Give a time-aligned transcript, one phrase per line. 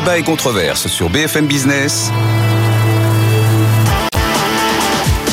[0.00, 2.10] Débat et controverse sur BFM Business.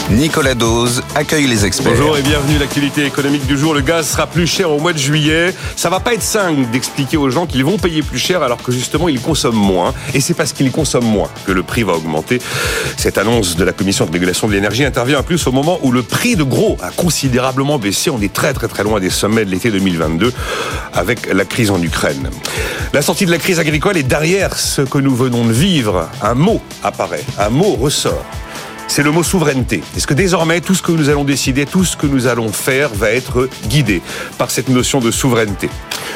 [0.10, 1.92] Nicolas Dose accueille les experts.
[1.92, 3.74] Bonjour et bienvenue à l'actualité économique du jour.
[3.74, 5.54] Le gaz sera plus cher au mois de juillet.
[5.76, 8.72] Ça va pas être simple d'expliquer aux gens qu'ils vont payer plus cher alors que
[8.72, 9.94] justement ils consomment moins.
[10.14, 12.40] Et c'est parce qu'ils consomment moins que le prix va augmenter.
[12.96, 15.92] Cette annonce de la Commission de régulation de l'énergie intervient en plus au moment où
[15.92, 18.10] le prix de gros a considérablement baissé.
[18.10, 20.32] On est très très très loin des sommets de l'été 2022
[20.94, 22.30] avec la crise en Ukraine.
[22.94, 26.10] La sortie de la crise agricole est derrière ce que nous venons de vivre.
[26.22, 28.24] Un mot apparaît, un mot ressort
[28.88, 29.84] c'est le mot souveraineté.
[29.96, 32.90] Est-ce que désormais, tout ce que nous allons décider, tout ce que nous allons faire
[32.94, 34.02] va être guidé
[34.38, 35.70] par cette notion de souveraineté?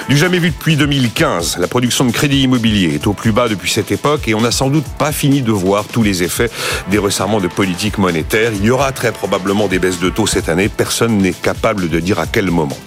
[0.10, 3.70] Du jamais vu depuis 2015, la production de crédit immobilier est au plus bas depuis
[3.72, 6.50] cette époque et on n'a sans doute pas fini de voir tous les effets
[6.90, 8.52] des resserrements de politique monétaire.
[8.54, 12.00] Il y aura très probablement des baisses de taux cette année, personne n'est capable de
[12.00, 12.78] dire à quel moment.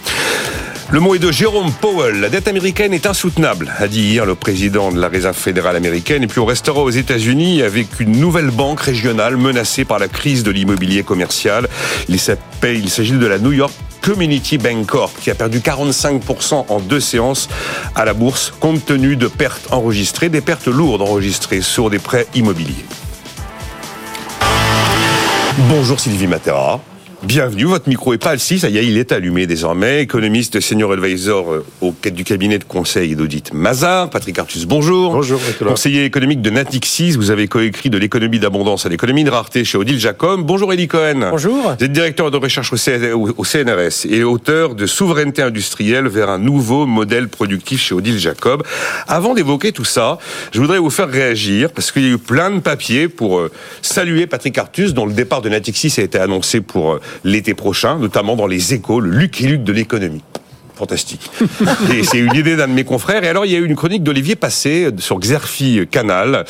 [0.90, 2.20] Le mot est de Jérôme Powell.
[2.20, 6.22] La dette américaine est insoutenable, a dit hier le président de la Réserve fédérale américaine.
[6.22, 10.42] Et puis on restera aux États-Unis avec une nouvelle banque régionale menacée par la crise
[10.42, 11.68] de l'immobilier commercial.
[12.08, 17.00] Il s'agit de la New York Community Bank Corp, qui a perdu 45% en deux
[17.00, 17.48] séances
[17.94, 22.26] à la bourse, compte tenu de pertes enregistrées, des pertes lourdes enregistrées sur des prêts
[22.34, 22.84] immobiliers.
[25.70, 26.80] Bonjour Sylvie Matera.
[27.26, 30.02] Bienvenue, votre micro est pas ici, ça y est, il est allumé désormais.
[30.02, 34.10] Économiste, senior advisor euh, au du cabinet de conseil et d'audit Mazar.
[34.10, 35.14] Patrick Artus, bonjour.
[35.14, 39.64] Bonjour, Conseiller économique de Natixis, vous avez coécrit de l'économie d'abondance à l'économie de rareté
[39.64, 40.42] chez Odile Jacob.
[40.42, 41.30] Bonjour Elie Cohen.
[41.30, 41.74] Bonjour.
[41.78, 46.84] Vous êtes directeur de recherche au CNRS et auteur de Souveraineté industrielle vers un nouveau
[46.84, 48.64] modèle productif chez Odile Jacob.
[49.08, 50.18] Avant d'évoquer tout ça,
[50.52, 53.50] je voudrais vous faire réagir parce qu'il y a eu plein de papiers pour euh,
[53.80, 57.98] saluer Patrick Artus dont le départ de Natixis a été annoncé pour euh, l'été prochain,
[57.98, 60.22] notamment dans les échos, le Lucky Luke de l'économie
[60.74, 61.30] fantastique.
[61.92, 63.24] et c'est une idée d'un de mes confrères.
[63.24, 66.44] Et alors, il y a eu une chronique d'Olivier Passé sur Xerfi Canal,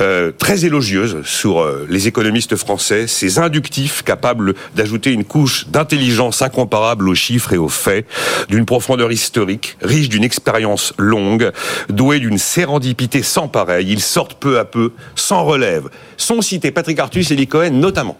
[0.00, 6.42] euh, très élogieuse sur euh, les économistes français, ces inductifs capables d'ajouter une couche d'intelligence
[6.42, 8.06] incomparable aux chiffres et aux faits,
[8.48, 11.50] d'une profondeur historique, riche d'une expérience longue,
[11.88, 13.88] douée d'une sérendipité sans pareil.
[13.90, 15.88] Ils sortent peu à peu, sans relève.
[16.16, 18.16] Sont cités Patrick Artus et Lee Cohen notamment.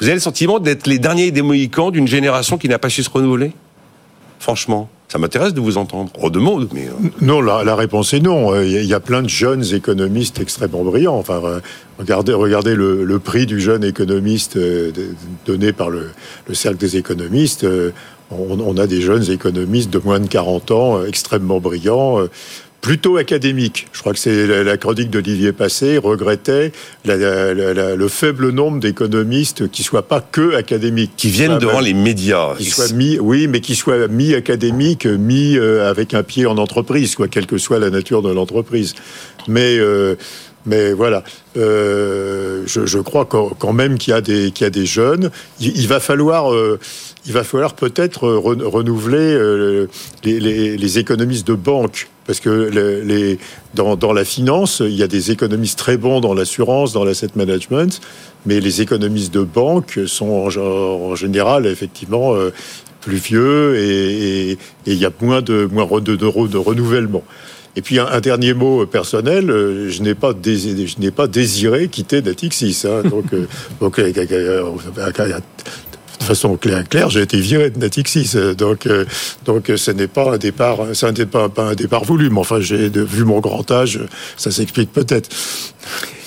[0.00, 3.02] Vous avez le sentiment d'être les derniers des Mohicans d'une génération qui n'a pas su
[3.02, 3.52] se renouveler?
[4.38, 6.10] Franchement ça m'intéresse de vous entendre.
[6.20, 6.86] Oh, de mots, mais...
[6.86, 7.08] Euh.
[7.22, 8.60] Non, la, réponse est non.
[8.60, 11.16] Il y, a plein de jeunes économistes extrêmement brillants.
[11.16, 11.60] Enfin, euh,
[11.98, 14.92] regardez, le, prix du jeune économiste euh,
[15.46, 16.10] donné par le,
[16.52, 17.66] Cercle des économistes.
[18.30, 22.18] On, on, a des jeunes économistes de moins de 40 ans extrêmement brillants
[22.80, 23.88] plutôt académique.
[23.92, 26.72] Je crois que c'est la, chronique d'Olivier Passé regrettait
[27.04, 32.66] le faible nombre d'économistes qui soient pas que académiques, qui viennent devant les médias, qui
[32.66, 37.14] soient mis, oui, mais qui soient mis académiques, mis euh, avec un pied en entreprise,
[37.16, 38.94] quoi, quelle que soit la nature de l'entreprise.
[39.48, 40.16] Mais euh,
[40.66, 41.22] mais voilà,
[41.56, 44.14] euh, je, crois quand même qu'il y
[44.64, 45.30] a des jeunes.
[45.60, 46.52] Il, va falloir
[47.26, 49.86] va falloir peut-être renouveler
[50.24, 53.38] les, économistes de banque parce que
[53.74, 58.02] dans, la finance, il y a des économistes très bons dans l'assurance, dans l'asset management,
[58.44, 62.52] mais les économistes de banque sont en, général effectivement euh,
[63.00, 67.24] plus vieux et, il y a moins de moins de renouvellement.
[67.76, 71.88] Et puis un, dernier mot personnel, euh, je n'ai pas désiré, je n'ai pas désiré
[71.88, 72.82] quitter Natixis.
[72.84, 73.46] Hein, donc, euh,
[73.80, 74.00] donc
[76.20, 78.36] façon claire, claire j'ai été viré de Natixis.
[78.56, 79.04] Donc, euh,
[79.44, 82.30] donc ce n'est pas un départ, ça n'est pas, pas un départ voulu.
[82.30, 84.00] Mais enfin, j'ai vu mon grand âge,
[84.36, 85.28] ça s'explique peut-être.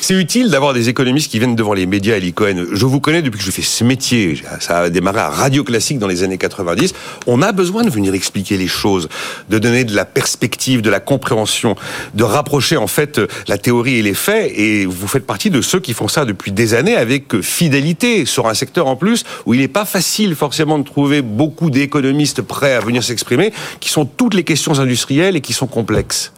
[0.04, 2.66] C'est utile d'avoir des économistes qui viennent devant les médias, Eli Cohen.
[2.72, 4.42] Je vous connais depuis que je fais ce métier.
[4.60, 6.96] Ça a démarré à Radio Classique dans les années 90.
[7.28, 9.10] On a besoin de venir expliquer les choses,
[9.50, 11.76] de donner de la perspective, de la compréhension,
[12.16, 14.52] de rapprocher en fait la théorie et les faits.
[14.56, 18.48] Et vous faites partie de ceux qui font ça depuis des années avec fidélité sur
[18.48, 22.74] un secteur en plus où il n'est pas facile forcément de trouver beaucoup d'économistes prêts
[22.74, 26.34] à venir s'exprimer, qui sont toutes les questions industrielles et qui sont complexes.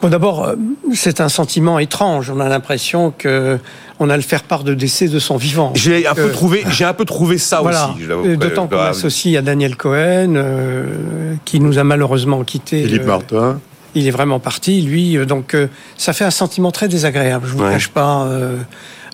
[0.00, 0.54] Bon, d'abord, euh,
[0.94, 2.30] c'est un sentiment étrange.
[2.30, 3.58] On a l'impression que
[3.98, 5.72] on a le faire part de décès de son vivant.
[5.74, 7.94] J'ai un peu euh, trouvé, j'ai un peu trouvé ça voilà.
[7.96, 8.36] aussi.
[8.36, 12.84] D'autant qu'on associe à Daniel Cohen, euh, qui nous a malheureusement quitté.
[12.84, 13.60] Philippe Martin.
[13.94, 15.16] Il est vraiment parti, lui.
[15.26, 15.56] Donc,
[15.96, 17.46] ça fait un sentiment très désagréable.
[17.48, 18.28] Je vous cache pas.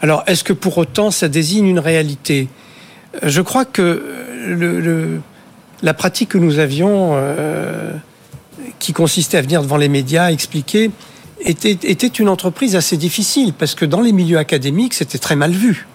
[0.02, 2.48] Alors, est-ce que pour autant, ça désigne une réalité?
[3.22, 4.02] Je crois que
[4.46, 5.20] le,
[5.82, 7.16] la pratique que nous avions
[8.79, 10.91] qui consistait à venir devant les médias expliquer,
[11.41, 15.53] était, était une entreprise assez difficile, parce que dans les milieux académiques, c'était très mal
[15.53, 15.87] vu.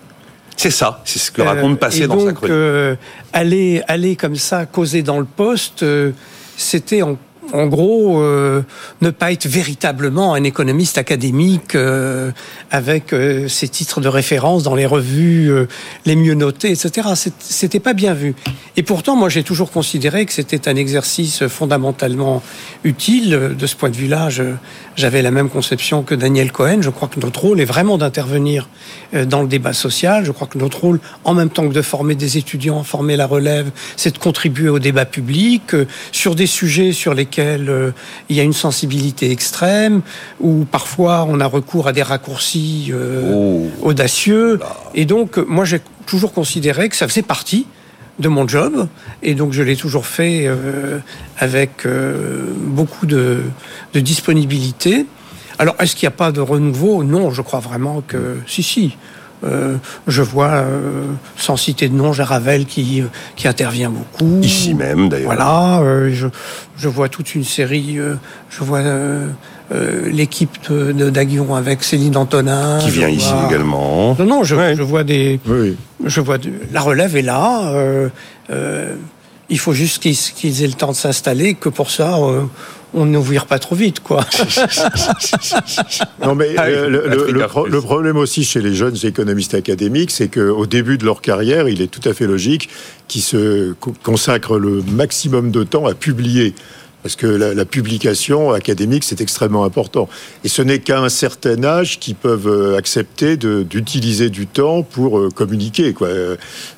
[0.57, 2.51] C'est ça, c'est ce que raconte euh, Passé dans sa chronique.
[2.53, 2.95] Euh,
[3.31, 6.11] aller, aller comme ça, causer dans le poste, euh,
[6.57, 7.17] c'était en,
[7.53, 8.61] en gros, euh,
[9.01, 12.31] ne pas être véritablement un économiste académique euh,
[12.71, 15.51] avec euh, ses titres de référence dans les revues
[16.05, 17.09] les mieux notées, etc.
[17.39, 18.35] C'était pas bien vu.
[18.77, 22.41] Et pourtant, moi, j'ai toujours considéré que c'était un exercice fondamentalement
[22.83, 23.55] utile.
[23.57, 24.29] De ce point de vue-là,
[24.95, 26.81] j'avais la même conception que Daniel Cohen.
[26.81, 28.69] Je crois que notre rôle est vraiment d'intervenir
[29.13, 30.25] dans le débat social.
[30.25, 33.27] Je crois que notre rôle, en même temps que de former des étudiants, former la
[33.27, 35.75] relève, c'est de contribuer au débat public
[36.11, 37.91] sur des sujets sur lesquels euh,
[38.29, 40.01] il y a une sensibilité extrême,
[40.39, 43.87] où parfois on a recours à des raccourcis euh, oh.
[43.87, 44.59] audacieux.
[44.95, 47.65] Et donc, moi, j'ai toujours considéré que ça faisait partie
[48.19, 48.87] de mon job,
[49.23, 50.99] et donc je l'ai toujours fait euh,
[51.37, 51.87] avec
[52.57, 53.43] beaucoup de,
[53.93, 55.05] disponibilité.
[55.57, 57.03] Alors, est-ce qu'il n'y a pas de renouveau?
[57.03, 58.97] Non, je crois vraiment que si, si.
[59.43, 59.77] Euh,
[60.07, 61.05] je vois, euh,
[61.37, 63.03] sans citer de nom, Jaravel qui,
[63.35, 64.41] qui intervient beaucoup.
[64.41, 65.27] Ici même, d'ailleurs.
[65.27, 66.27] Voilà, euh, je,
[66.77, 67.97] je, vois toute une série,
[68.49, 68.81] je vois
[70.11, 72.79] l'équipe de d'Aguillon avec Céline Antonin.
[72.79, 74.15] Qui vient ici également.
[74.19, 75.39] Non, non, je, je vois des...
[75.47, 75.77] Oui.
[76.03, 76.37] Je vois
[76.71, 77.71] La relève est là.
[79.49, 82.19] il faut juste qu'ils aient le temps de s'installer, que pour ça
[82.93, 84.25] on n'ouvre pas trop vite, quoi.
[86.23, 91.05] non, mais ah le, problème aussi chez les jeunes économistes académiques, c'est qu'au début de
[91.05, 92.69] leur carrière, il est tout à fait logique
[93.07, 96.53] qu'ils se consacrent le maximum de temps à publier
[97.01, 100.09] parce que la, publication académique, c'est extrêmement important.
[100.43, 105.17] Et ce n'est qu'à un certain âge qu'ils peuvent euh, accepter d'utiliser du temps pour
[105.17, 105.93] euh, communiquer.
[105.93, 106.09] Quoi.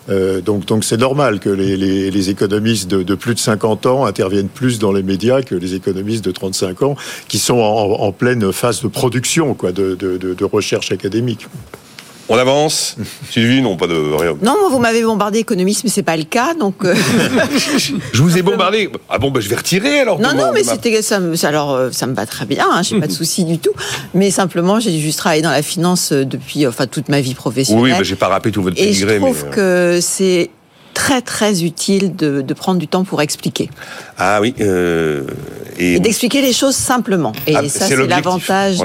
[0.09, 4.77] Euh, donc, donc c'est normal que les, économistes de, plus de 50 ans interviennent plus
[4.77, 6.95] dans les médias que les économistes de 35 ans,
[7.27, 11.47] qui sont en, pleine phase de production quoi, de, de recherche académique.
[12.31, 12.95] On avance.
[13.29, 14.37] Sylvie, non, pas de rien.
[14.41, 16.85] Non, vous m'avez bombardé économiste, mais c'est pas le cas, donc.
[16.85, 16.95] Euh.
[18.13, 18.89] je vous ai bombardé.
[19.09, 20.17] Ah bon, bah, je vais retirer alors.
[20.17, 21.19] Non, non, mais c'était ça.
[21.43, 22.65] alors, euh, ça me va très bien.
[22.71, 23.73] Hein, j'ai pas de souci du tout.
[24.13, 27.83] Mais simplement, j'ai juste travaillé dans la finance euh, depuis, enfin, toute ma vie professionnelle.
[27.83, 30.51] Oui, mais j'ai pas rappelé tout votre Et je trouve que c'est
[30.93, 33.69] très très utile de, de, prendre du temps pour expliquer.
[34.17, 34.53] Ah oui.
[34.61, 35.23] Euh,
[35.77, 37.33] et, d'expliquer les choses simplement.
[37.47, 38.77] Et ah, ça, c'est l'avantage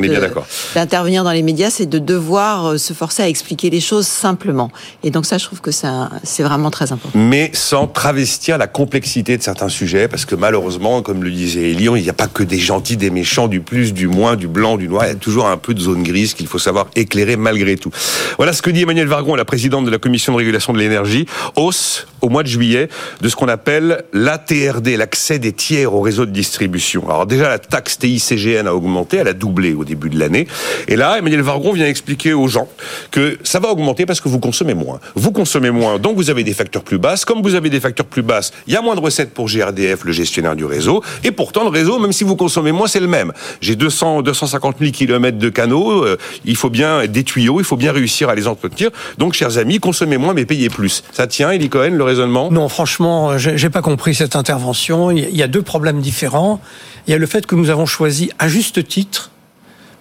[0.75, 4.71] d'intervenir dans les médias, c'est de devoir euh, se forcer à expliquer les choses simplement.
[5.03, 7.19] Et donc ça, je trouve que c'est vraiment très important.
[7.19, 11.97] Mais sans travestir la complexité de certains sujets, parce que malheureusement, comme le disait Elion,
[11.97, 14.77] il n'y a pas que des gentils, des méchants, du plus, du moins, du blanc,
[14.77, 15.05] du noir.
[15.05, 17.91] Il y a toujours un peu de zone grise qu'il faut savoir éclairer malgré tout.
[18.37, 21.27] Voilà ce que dit Emmanuel Vargon, la présidente de la Commission de régulation de l'énergie.
[21.57, 22.16] Hausse Peace.
[22.27, 22.89] Au mois de juillet
[23.21, 27.09] de ce qu'on appelle l'ATRD, l'accès des tiers au réseau de distribution.
[27.09, 30.49] Alors déjà, la taxe TICGN a augmenté, elle a doublé au début de l'année.
[30.89, 32.69] Et là, Emmanuel Vargon vient expliquer aux gens
[33.13, 34.99] que ça va augmenter parce que vous consommez moins.
[35.15, 37.25] Vous consommez moins, donc vous avez des facteurs plus basses.
[37.25, 40.05] Comme vous avez des facteurs plus basses, il y a moins de recettes pour GRDF,
[40.05, 41.03] le gestionnaire du réseau.
[41.23, 43.33] Et pourtant, le réseau, même si vous consommez moins, c'est le même.
[43.61, 46.05] J'ai 200, 250 000 kilomètres de canaux.
[46.05, 48.91] Euh, il faut bien des tuyaux, il faut bien réussir à les entretenir.
[49.17, 51.05] Donc, chers amis, consommez moins mais payez plus.
[51.13, 52.05] Ça tient, Eli Cohen, le
[52.51, 55.11] Non, franchement, j'ai pas compris cette intervention.
[55.11, 56.61] Il y a deux problèmes différents.
[57.07, 59.31] Il y a le fait que nous avons choisi, à juste titre,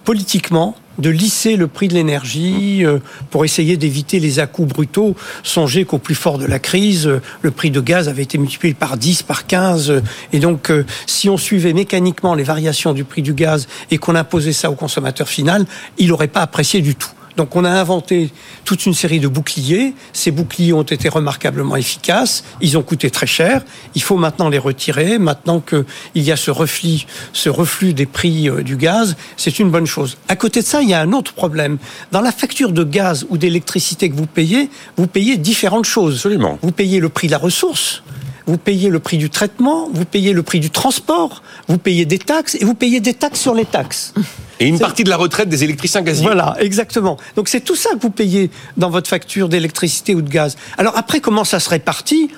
[0.04, 2.98] politiquement, de lisser le prix de l'énergie euh,
[3.30, 5.14] pour essayer d'éviter les à-coups brutaux.
[5.42, 7.10] Songez qu'au plus fort de la crise,
[7.42, 10.02] le prix de gaz avait été multiplié par 10, par 15.
[10.32, 14.14] Et donc, euh, si on suivait mécaniquement les variations du prix du gaz et qu'on
[14.14, 15.66] imposait ça au consommateur final,
[15.98, 17.10] il n'aurait pas apprécié du tout.
[17.36, 18.30] Donc on a inventé
[18.64, 19.94] toute une série de boucliers.
[20.12, 22.44] Ces boucliers ont été remarquablement efficaces.
[22.60, 23.62] Ils ont coûté très cher.
[23.94, 25.18] Il faut maintenant les retirer.
[25.18, 25.84] Maintenant qu'il
[26.22, 30.16] y a ce reflux, ce reflux des prix euh, du gaz, c'est une bonne chose.
[30.28, 31.78] À côté de ça, il y a un autre problème.
[32.12, 36.14] Dans la facture de gaz ou d'électricité que vous payez, vous payez différentes choses.
[36.14, 36.58] Absolument.
[36.62, 38.02] Vous payez le prix de la ressource
[38.46, 42.18] vous payez le prix du traitement, vous payez le prix du transport, vous payez des
[42.18, 44.14] taxes et vous payez des taxes sur les taxes.
[44.60, 46.24] Et une partie de la retraite des électriciens gaziers.
[46.24, 47.18] Voilà, exactement.
[47.34, 50.56] Donc c'est tout ça que vous payez dans votre facture d'électricité ou de gaz.
[50.78, 52.30] Alors après, comment ça se répartit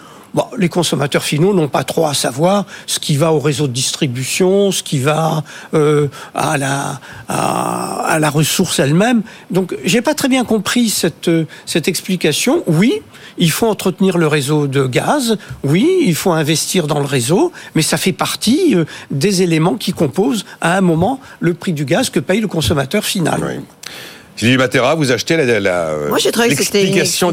[0.57, 4.73] Les consommateurs finaux n'ont pas trop à savoir ce qui va au réseau de distribution,
[4.73, 5.43] ce qui va
[5.75, 9.23] euh, à, la, à, la ressource elle-même.
[9.51, 11.31] Donc, j'ai pas très bien compris cette,
[11.67, 12.63] cette explication.
[12.67, 13.03] Oui,
[13.39, 15.39] il faut entretenir le réseau de gaz.
[15.65, 19.93] Oui, il faut investir dans le réseau, mais ça fait partie euh, des éléments qui
[19.93, 23.63] composent à un moment le prix du gaz que paye le consommateur final.
[24.39, 27.33] Sylvie Matera, vous achetez la, la Moi, j'ai trouvé que c'était une explication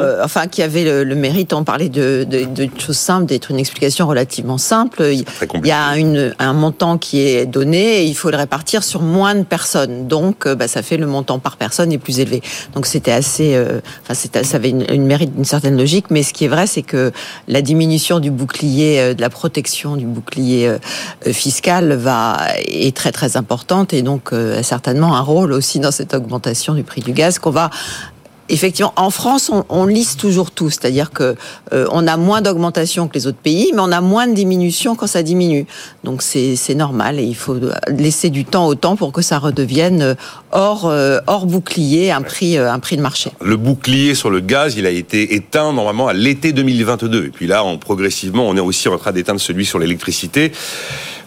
[0.00, 3.60] euh, enfin, qui avait le, mérite, on parlait de, de, de choses simples, d'être une
[3.60, 5.04] explication relativement simple.
[5.12, 5.24] Il
[5.64, 9.36] y a une, un montant qui est donné et il faut le répartir sur moins
[9.36, 10.08] de personnes.
[10.08, 12.42] Donc, euh, bah, ça fait le montant par personne est plus élevé.
[12.74, 16.06] Donc, c'était assez, euh, enfin, ça avait une, une mérite d'une certaine logique.
[16.10, 17.12] Mais ce qui est vrai, c'est que
[17.46, 20.72] la diminution du bouclier, de la protection du bouclier
[21.24, 26.14] fiscal va, est très, très importante et donc, a certainement un rôle aussi dans cette
[26.14, 26.31] augmentation
[26.74, 27.70] du prix du gaz qu'on va
[28.52, 31.34] effectivement, en France, on, lisse toujours tout, c'est-à-dire que
[31.72, 34.94] euh, on a moins d'augmentation que les autres pays, mais on a moins de diminution
[34.94, 35.66] quand ça diminue.
[36.04, 37.56] Donc c'est normal et il faut
[37.88, 40.14] laisser du temps au temps pour que ça redevienne euh,
[40.52, 43.32] hors euh, hors bouclier, un prix un prix de marché.
[43.40, 47.46] Le bouclier sur le gaz, il a été éteint normalement à l'été 2022, et puis
[47.46, 50.52] là, on, progressivement, on est aussi en train d'éteindre celui sur l'électricité.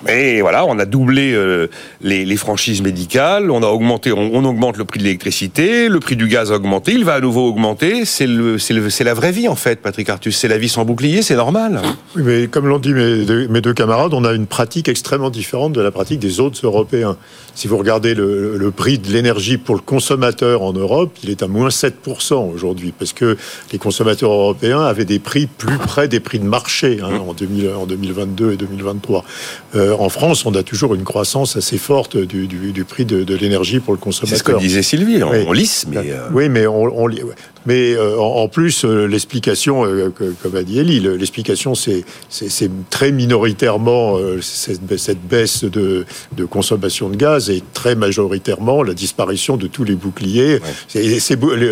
[0.05, 1.67] Mais voilà, on a doublé euh,
[2.01, 6.27] les, franchises médicales, on a augmenté, on, augmente le prix de l'électricité, le prix du
[6.27, 8.05] gaz a augmenté, il va à nouveau augmenter.
[8.05, 10.37] C'est la vraie vie en fait, Patrick Artus.
[10.37, 11.81] C'est la vie sans bouclier, c'est normal.
[12.15, 15.29] Oui, mais comme l'ont dit mes deux, mes deux, camarades, on a une pratique extrêmement
[15.29, 17.17] différente de la pratique des autres Européens.
[17.55, 21.47] Si vous regardez le, prix de l'énergie pour le consommateur en Europe, il est à
[21.47, 23.37] moins 7% aujourd'hui, parce que
[23.71, 27.69] les consommateurs européens avaient des prix plus près des prix de marché hein, en, 2000,
[27.69, 29.23] en 2022 et 2023.
[29.75, 33.93] Euh, en France, on a toujours une croissance assez forte du, prix de, l'énergie pour
[33.93, 34.37] le consommateur.
[34.37, 36.11] C'est ce que disait Sylvie, on, lisse, mais...
[36.11, 37.07] Euh, oui, mais on,
[37.65, 39.83] mais euh, en, plus, l'explication,
[40.41, 42.03] comme a dit Elie, l'explication, c'est
[42.89, 46.05] très minoritairement cette, baisse de,
[46.49, 50.59] consommation de gaz et très majoritairement la disparition de tous les boucliers.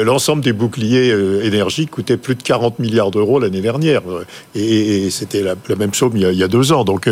[0.04, 1.14] L'ensemble des boucliers
[1.44, 4.02] énergie coûtait plus de 40 milliards d'euros l'année dernière.
[4.56, 6.84] Et, c'était la, même somme il y, a, il y a deux ans.
[6.84, 7.10] Donc,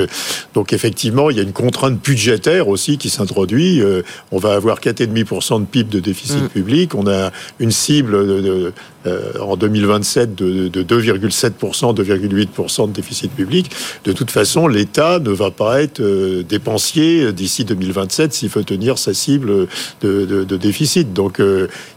[0.54, 3.82] donc effectivement, effectivement, il y a une contrainte budgétaire aussi qui s'introduit.
[3.82, 6.50] Euh, on va avoir 4,5% de PIB de déficit mm.
[6.50, 6.94] public.
[6.94, 8.12] On a une cible
[8.44, 8.72] de,
[9.08, 13.72] euh, en 2027 de, 2,7%, 2,8% de déficit public.
[14.04, 19.00] De toute façon, l'État ne va pas être euh, dépensier d'ici 2027 s'il veut tenir
[19.00, 19.68] sa cible
[20.02, 21.14] de, déficit.
[21.14, 21.42] Donc,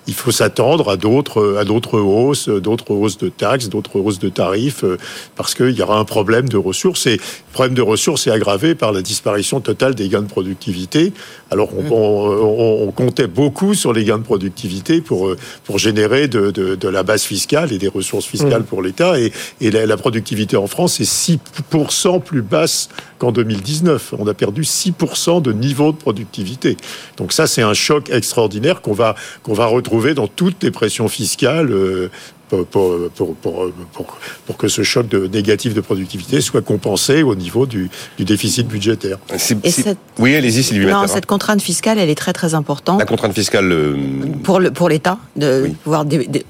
[0.06, 4.30] il faut s'attendre à d'autres à d'autres hausses, d'autres hausses de taxes, d'autres hausses de
[4.30, 4.84] tarifs,
[5.36, 7.06] parce qu'il y aura un problème de ressources.
[7.06, 11.12] Et le problème de ressources est aggravé par la disparition totale des gains de productivité.
[11.50, 16.50] Alors on, on, comptait beaucoup sur les gains de productivité pour, euh, pour générer de,
[16.50, 18.66] de, la base fiscale et des ressources fiscales mmh.
[18.66, 19.18] pour l'État.
[19.18, 22.88] Et, et la, productivité en France est 6% plus basse
[23.18, 24.14] qu'en 2019.
[24.18, 26.76] On a perdu 6% de niveau de productivité.
[27.16, 31.08] Donc ça, c'est un choc extraordinaire qu'on va, qu'on va retrouver dans toutes les pressions
[31.08, 32.10] fiscales euh,
[32.48, 33.66] pour, pour, pour,
[34.46, 38.66] pour, que ce choc de, négatif de productivité soit compensé au niveau du, du déficit
[38.68, 39.18] budgétaire.
[40.18, 40.86] Oui, allez-y, Sylvie.
[40.86, 42.98] Non, cette contrainte fiscale, elle est très très importante.
[42.98, 43.96] La contrainte fiscale euh,
[44.42, 46.04] pour le pour l'État de pouvoir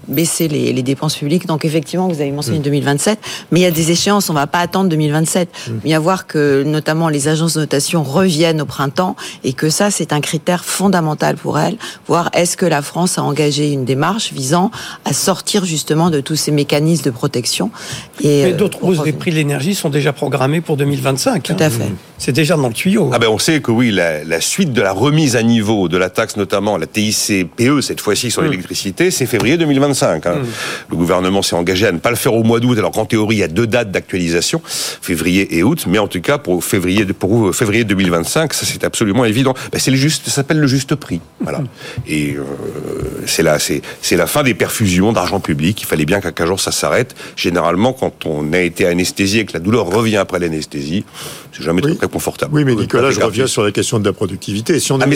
[0.08, 1.46] baisser les, les, dépenses publiques.
[1.46, 3.22] Donc effectivement, vous avez mentionné 2027, mm.
[3.50, 4.28] mais il y a des échéances.
[4.30, 5.48] On ne va pas attendre 2027.
[5.48, 5.72] Mm.
[5.84, 9.70] Il y a voir que notamment les agences de notation reviennent au printemps et que
[9.70, 11.76] ça, c'est un critère fondamental pour elles.
[12.06, 14.70] Voir est-ce que la France a engagé une démarche visant
[15.04, 17.70] à sortir justement de tous ces mécanismes de protection.
[18.22, 21.42] Et, Mais euh, d'autres hausses des prix de l'énergie sont déjà programmées pour 2025.
[21.42, 21.70] Tout à hein.
[21.70, 21.92] fait.
[22.18, 23.10] C'est déjà dans le tuyau.
[23.12, 26.10] Ah ben on sait que oui, la, suite de la remise à niveau de la
[26.10, 28.46] taxe, notamment la TICPE, cette fois-ci sur mm.
[28.46, 30.26] l'électricité, c'est février 2025.
[30.26, 30.34] Hein.
[30.36, 30.46] Mm.
[30.90, 33.36] Le gouvernement s'est engagé à ne pas le faire au mois d'août, alors qu'en théorie,
[33.36, 37.04] il y a deux dates d'actualisation, février et août, mais en tout cas, pour février,
[37.04, 39.54] pour février 2025, ça c'est absolument évident.
[39.72, 41.20] Ben, c'est le juste, ça s'appelle le juste prix.
[41.40, 41.58] Voilà.
[41.58, 41.68] Mm.
[42.06, 42.42] Et euh,
[43.26, 46.72] c'est là, c'est la fin des perfusions d'argent public il fallait bien qu'à jour ça
[46.72, 47.14] s'arrête.
[47.36, 51.04] Généralement, quand on a été anesthésié et que la douleur revient après l'anesthésie,
[51.52, 52.54] c'est jamais très, confortable.
[52.54, 54.80] Oui, mais Nicolas, je reviens sur la question de la productivité.
[54.80, 55.06] Si on, ah,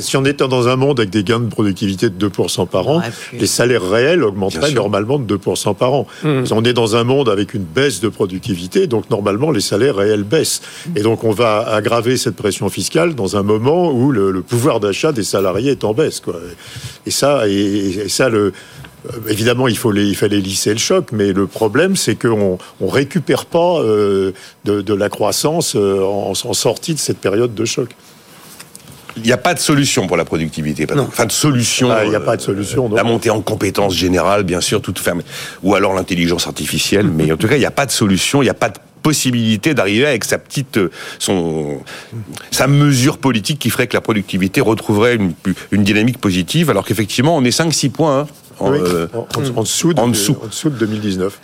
[0.00, 3.02] si on était dans un monde avec des gains de productivité de 2% par an,
[3.32, 6.06] les salaires réels augmenteraient normalement de 2% par an.
[6.22, 6.44] Mmh.
[6.50, 10.24] On est dans un monde avec une baisse de productivité, donc normalement les salaires réels
[10.24, 10.60] baissent.
[10.94, 15.12] Et donc on va aggraver cette pression fiscale dans un moment où le, pouvoir d'achat
[15.12, 16.20] des salariés est en baisse.
[16.20, 16.36] Quoi.
[17.06, 18.52] Et ça, et ça le,
[19.28, 23.46] évidemment, il, faut il fallait lisser le choc, mais le problème, c'est qu'on ne récupère
[23.46, 24.32] pas euh,
[24.64, 27.90] de, la croissance euh, en, sortie de cette période de choc.
[29.16, 30.86] Il n'y a pas de solution pour la productivité.
[30.94, 31.90] Enfin, de solution.
[31.90, 32.94] Ah, il n'y a pas de solution.
[32.94, 35.22] La montée en compétences générales, bien sûr, toute ferme.
[35.62, 37.08] Ou alors l'intelligence artificielle.
[37.08, 38.42] mais en tout cas, il n'y a pas de solution.
[38.42, 40.80] Il n'y a pas de possibilité d'arriver avec sa petite
[41.20, 41.78] son
[42.50, 45.32] sa mesure politique qui ferait que la productivité retrouverait une,
[45.70, 48.26] une dynamique positive alors qu'effectivement on est 5 6 points hein,
[48.58, 50.70] en, dessous de, en, dessous.
[50.70, 51.38] de 2019.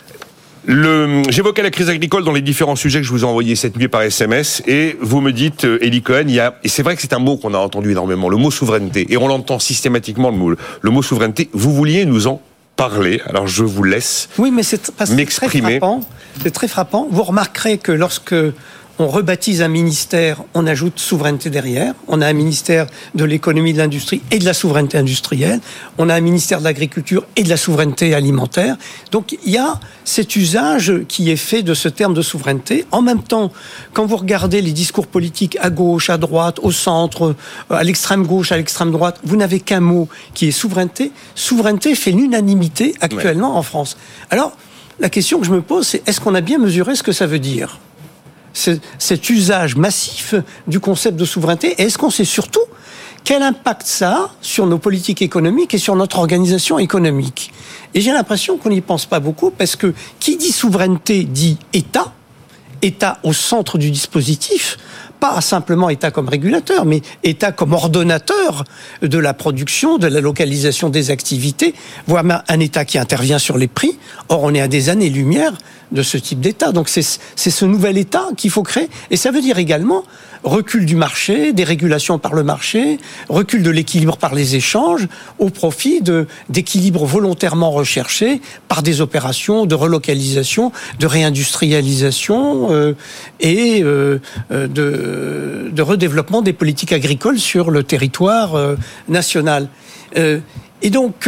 [1.29, 3.87] J'évoquais la crise agricole dans les différents sujets que je vous ai envoyés cette nuit
[3.89, 6.95] par SMS et vous me dites, euh, Eli Cohen, il y a, et c'est vrai
[6.95, 10.31] que c'est un mot qu'on a entendu énormément, le mot souveraineté, et on l'entend systématiquement
[10.31, 11.49] le mot, le mot souveraineté.
[11.53, 12.41] Vous vouliez nous en
[12.75, 15.05] parler, alors je vous laisse Oui, mais c'est très
[15.59, 16.01] frappant.
[16.41, 17.07] C'est très frappant.
[17.11, 18.35] Vous remarquerez que lorsque
[18.99, 21.95] on rebaptise un ministère, on ajoute souveraineté derrière.
[22.07, 22.85] On a un ministère
[23.15, 25.61] de l'économie, de l'industrie et de la souveraineté industrielle.
[25.97, 28.77] On a un ministère de l'agriculture et de la souveraineté alimentaire.
[29.11, 32.85] Donc il y a cet usage qui est fait de ce terme de souveraineté.
[32.91, 33.51] En même temps,
[33.93, 37.35] quand vous regardez les discours politiques à gauche, à droite, au centre,
[37.71, 41.11] euh, à l'extrême gauche, à l'extrême droite, vous n'avez qu'un mot qui est souveraineté.
[41.33, 43.97] Souveraineté fait l'unanimité actuellement en France.
[44.29, 44.55] Alors,
[44.99, 47.25] la question que je me pose, c'est est-ce qu'on a bien mesuré ce que ça
[47.25, 47.79] veut dire?
[48.53, 50.35] Cet usage massif
[50.67, 52.61] du concept de souveraineté Et est-ce qu'on sait surtout
[53.23, 57.53] quel impact ça a sur nos politiques économiques et sur notre organisation économique?
[57.93, 62.11] Et j'ai l'impression qu'on n'y pense pas beaucoup parce que qui dit souveraineté dit État,
[62.81, 64.77] État au centre du dispositif,
[65.19, 68.65] pas simplement État comme régulateur, mais État comme ordonnateur
[69.01, 71.73] de la production, de la localisation des activités,
[72.07, 73.97] voire un État qui intervient sur les prix.
[74.29, 75.53] Or, on est à des années-lumière
[75.91, 76.71] de ce type d'État.
[76.71, 78.89] Donc c'est ce nouvel État qu'il faut créer.
[79.11, 80.03] Et ça veut dire également
[80.43, 85.07] recul du marché, des régulations par le marché, recul de l'équilibre par les échanges,
[85.39, 86.01] au profit
[86.49, 92.95] d'équilibres volontairement recherchés par des opérations de relocalisation, de réindustrialisation euh,
[93.39, 94.19] et euh,
[94.51, 98.57] euh, de, de, redéveloppement des politiques agricoles sur le territoire
[99.07, 99.67] national.
[100.15, 101.27] et donc,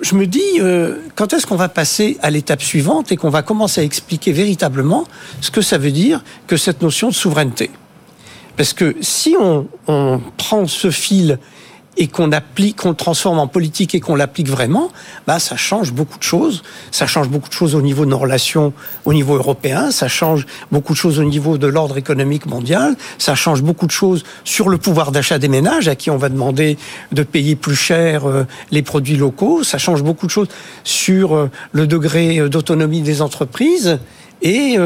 [0.00, 3.42] je me dis, euh, quand est-ce qu'on va passer à l'étape suivante et qu'on va
[3.42, 5.06] commencer à expliquer véritablement
[5.40, 7.70] ce que ça veut dire que cette notion de souveraineté?
[8.56, 9.66] Parce que si on,
[10.36, 11.38] prend ce fil
[11.96, 14.90] et qu'on le transforme en politique et qu'on l'applique vraiment,
[15.28, 16.64] bah ça change beaucoup de choses.
[16.90, 18.72] Ça change beaucoup de choses au niveau de nos relations
[19.04, 19.92] au niveau européen.
[19.92, 22.96] Ça change beaucoup de choses au niveau de l'ordre économique mondial.
[23.18, 26.28] Ça change beaucoup de choses sur le pouvoir d'achat des ménages à qui on va
[26.28, 26.78] demander
[27.12, 29.62] de payer plus cher euh, les produits locaux.
[29.62, 30.48] Ça change beaucoup de choses
[30.82, 33.98] sur euh, le degré euh, d'autonomie des entreprises.
[34.42, 34.76] Et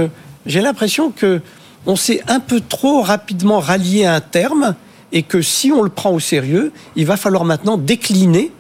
[0.47, 1.41] j'ai l'impression que
[1.89, 4.77] on s'est un peu trop rapidement rallié à un terme
[5.11, 8.53] et que si on le prend au sérieux, il va falloir maintenant décliner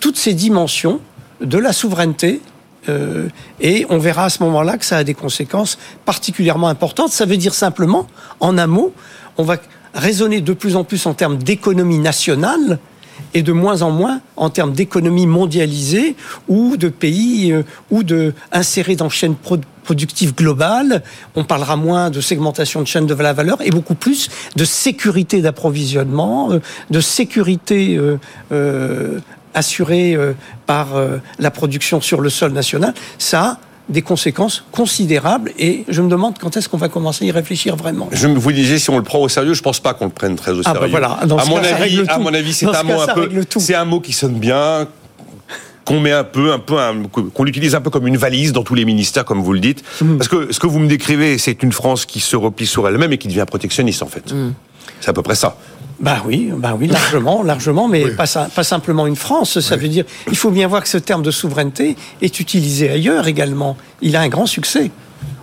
[0.00, 1.00] toutes ces dimensions
[1.42, 2.40] de la souveraineté.
[2.88, 3.28] Euh,
[3.60, 7.10] et on verra à ce moment-là que ça a des conséquences particulièrement importantes.
[7.10, 8.06] Ça veut dire simplement,
[8.40, 8.94] en un mot,
[9.36, 9.58] on va
[9.92, 12.78] raisonner de plus en plus en termes d'économie nationale
[13.34, 16.16] et de moins en moins en termes d'économie mondialisée
[16.48, 21.02] ou de pays euh, ou de insérés dans chaîne productive globale.
[21.34, 25.42] On parlera moins de segmentation de chaîne de la valeur et beaucoup plus de sécurité
[25.42, 28.00] d'approvisionnement, euh, de sécurité
[28.52, 29.20] euh,
[29.52, 30.18] assurée
[30.66, 30.88] par
[31.38, 32.92] la production sur le sol national.
[33.18, 37.30] Ça, des conséquences considérables et je me demande quand est-ce qu'on va commencer à y
[37.30, 38.08] réfléchir vraiment.
[38.12, 40.36] Je vous disais si on le prend au sérieux, je pense pas qu'on le prenne
[40.36, 40.90] très au ah, bah sérieux.
[40.90, 41.18] voilà.
[41.20, 44.12] à, mon avis, à mon avis, c'est un mot un peu c'est un mot qui
[44.12, 44.88] sonne bien
[45.84, 46.76] qu'on met un peu, un peu,
[47.12, 49.84] qu'on l'utilise un peu comme une valise dans tous les ministères, comme vous le dites.
[50.00, 50.16] Mm.
[50.16, 53.12] Parce que ce que vous me décrivez, c'est une France qui se replie sur elle-même
[53.12, 54.32] et qui devient protectionniste, en fait.
[54.32, 54.54] Mm.
[55.00, 55.56] C'est à peu près ça.
[56.00, 59.60] Bah oui, bah oui, largement, largement, mais pas, pas, simplement une France.
[59.60, 63.28] Ça veut dire, il faut bien voir que ce terme de souveraineté est utilisé ailleurs
[63.28, 63.76] également.
[64.02, 64.90] Il a un grand succès.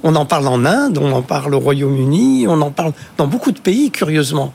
[0.04, 3.52] On en parle en Inde, on en parle au Royaume-Uni, on en parle dans beaucoup
[3.52, 4.54] de pays, curieusement.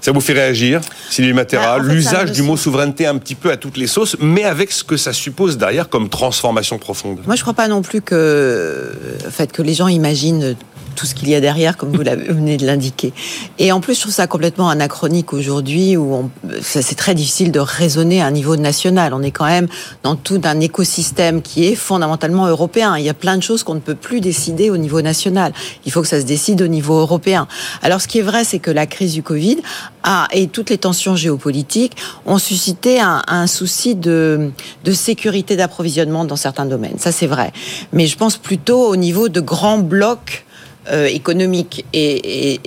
[0.00, 0.80] Ça vous fait réagir,
[1.10, 4.44] Sylvie Matera, bah, l'usage du mot souveraineté un petit peu à toutes les sauces, mais
[4.44, 7.20] avec ce que ça suppose derrière comme transformation profonde?
[7.26, 8.92] Moi, je ne crois pas non plus que,
[9.26, 10.54] en fait, que les gens imaginent
[10.98, 13.12] tout ce qu'il y a derrière, comme vous venez de l'indiquer.
[13.60, 16.28] Et en plus, je trouve ça complètement anachronique aujourd'hui, où
[16.60, 19.14] c'est très difficile de raisonner à un niveau national.
[19.14, 19.68] On est quand même
[20.02, 22.96] dans tout un écosystème qui est fondamentalement européen.
[22.98, 25.52] Il y a plein de choses qu'on ne peut plus décider au niveau national.
[25.86, 27.46] Il faut que ça se décide au niveau européen.
[27.82, 29.58] Alors, ce qui est vrai, c'est que la crise du Covid
[30.02, 34.50] a, et toutes les tensions géopolitiques ont suscité un, un souci de,
[34.82, 36.98] de sécurité d'approvisionnement dans certains domaines.
[36.98, 37.52] Ça, c'est vrai.
[37.92, 40.44] Mais je pense plutôt au niveau de grands blocs
[40.90, 41.84] euh, économique.
[41.92, 42.60] Et,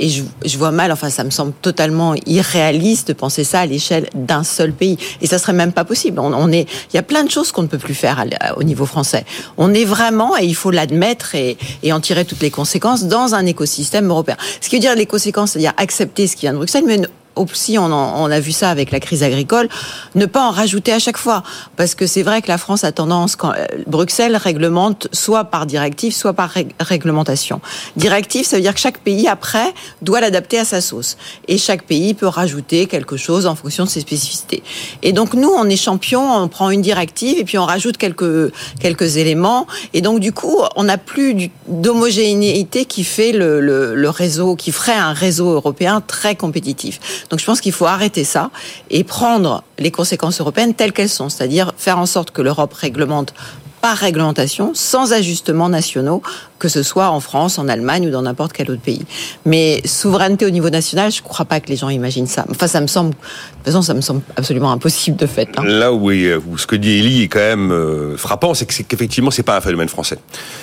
[0.46, 4.44] je, vois mal, enfin, ça me semble totalement irréaliste de penser ça à l'échelle d'un
[4.44, 4.98] seul pays.
[5.22, 6.20] Et ça serait même pas possible.
[6.20, 8.24] On, est, il y a plein de choses qu'on ne peut plus faire
[8.56, 9.26] au niveau français.
[9.58, 11.58] On est vraiment, et il faut l'admettre et,
[11.92, 14.38] en tirer toutes les conséquences, dans un écosystème européen.
[14.62, 17.02] Ce qui veut dire les conséquences, c'est-à-dire accepter ce qui vient de Bruxelles, mais
[17.36, 19.70] aussi, on, on, a vu ça avec la crise agricole,
[20.16, 21.44] ne pas en rajouter à chaque fois.
[21.78, 25.66] Parce que c'est vrai que la France a tendance, quand euh, Bruxelles réglemente soit par
[25.66, 27.62] directive, soit par réglementation.
[27.96, 31.18] Directive, ça veut dire que chaque pays, après, doit l'adapter à sa sauce.
[31.48, 34.64] Et chaque pays peut rajouter quelque chose en fonction de ses spécificités.
[35.02, 38.52] Et donc, nous, on est champion, on prend une directive et puis on rajoute quelques,
[38.80, 39.68] quelques éléments.
[39.94, 44.72] Et donc, du coup, on n'a plus d'homogénéité qui fait le, le, le réseau, qui
[44.72, 47.00] ferait un réseau européen très compétitif.
[47.32, 48.52] Donc je pense qu'il faut arrêter ça
[48.90, 53.34] et prendre les conséquences européennes telles qu'elles sont, c'est-à-dire faire en sorte que l'Europe réglemente
[53.82, 56.22] par réglementation, sans ajustements nationaux,
[56.62, 59.02] que ce soit en France, en Allemagne ou dans n'importe quel autre pays.
[59.46, 62.46] Mais souveraineté au niveau national, je ne crois pas que les gens imaginent ça.
[62.52, 65.50] Enfin, ça me semble, de toute façon, ça me semble absolument impossible de fait.
[65.58, 65.64] Hein.
[65.66, 69.42] Là où, où, ce que dit Elie est quand même euh, frappant, c'est qu'effectivement, c'est
[69.42, 70.20] pas un phénomène français.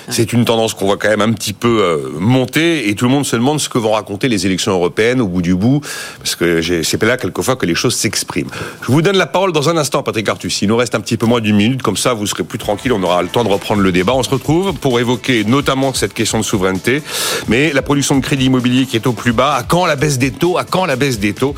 [0.09, 3.11] C'est une tendance qu'on voit quand même un petit peu euh, monter, et tout le
[3.11, 5.81] monde se demande ce que vont raconter les élections européennes au bout du bout,
[6.19, 8.51] parce que c'est là quelquefois que les choses s'expriment.
[8.83, 10.63] Je vous donne la parole dans un instant, Patrick Artus.
[10.63, 12.93] Il nous reste un petit peu moins d'une minute, comme ça, vous serez plus tranquille.
[12.93, 14.13] On aura le temps de reprendre le débat.
[14.15, 17.03] On se retrouve pour évoquer notamment cette question de souveraineté,
[17.49, 19.55] mais la production de crédit immobilier qui est au plus bas.
[19.55, 21.55] À quand la baisse des taux À quand la baisse des taux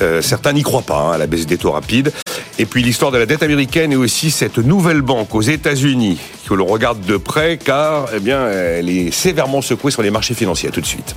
[0.00, 2.12] euh, Certains n'y croient pas, hein, à la baisse des taux rapide.
[2.58, 6.54] Et puis l'histoire de la dette américaine et aussi cette nouvelle banque aux États-Unis que
[6.54, 10.70] l'on regarde de près car eh bien, elle est sévèrement secouée sur les marchés financiers.
[10.70, 11.14] tout de suite.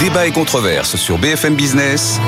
[0.00, 2.20] Débat et controverse sur BFM Business.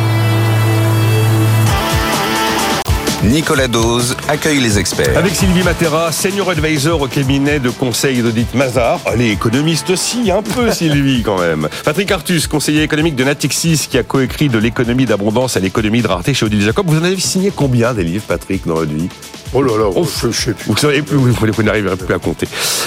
[3.27, 5.19] Nicolas Dose accueille les experts.
[5.19, 9.01] Avec Sylvie Matera, senior advisor au cabinet de conseil d'audit Mazar.
[9.13, 11.69] Elle est économiste aussi, un peu Sylvie quand même.
[11.85, 16.07] Patrick Artus, conseiller économique de Natixis, qui a coécrit de l'économie d'abondance à l'économie de
[16.07, 16.87] rareté chez Odile Jacob.
[16.89, 19.09] Vous en avez signé combien des livres, Patrick, dans votre vie?
[19.53, 20.67] Oh là là, je, sais plus.
[20.67, 22.47] Vous, savez plus, vous, n'arriverez plus à compter.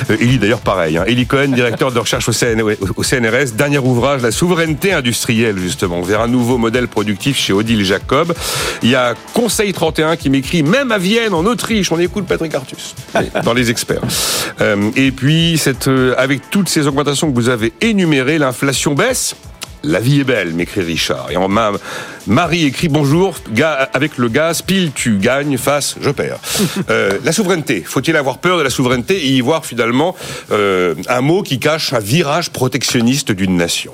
[0.09, 0.97] Euh, d'ailleurs pareil.
[0.97, 1.05] Hein.
[1.27, 6.27] Cohen, directeur de recherche au, au, CNRS, dernier ouvrage, La souveraineté industrielle justement, vers un
[6.27, 8.33] nouveau modèle productif chez Odile Jacob.
[8.83, 12.53] Il y a Conseil 31 qui m'écrit, même à Vienne, en Autriche, on écoute Patrick
[12.55, 12.95] Artus,
[13.43, 14.01] dans les experts.
[14.61, 19.35] Euh, et puis, cette, euh, avec toutes ces augmentations que vous avez énumérées, l'inflation baisse
[19.83, 21.31] la vie est belle, m'écrit Richard.
[21.31, 21.71] Et ma,
[22.27, 23.35] Marie écrit bonjour,
[23.93, 26.39] avec le gaz, pile tu gagnes, face je perds.
[26.89, 30.15] Euh, la souveraineté, faut-il avoir peur de la souveraineté et y voir finalement
[30.51, 33.93] euh, un mot qui cache un virage protectionniste d'une nation?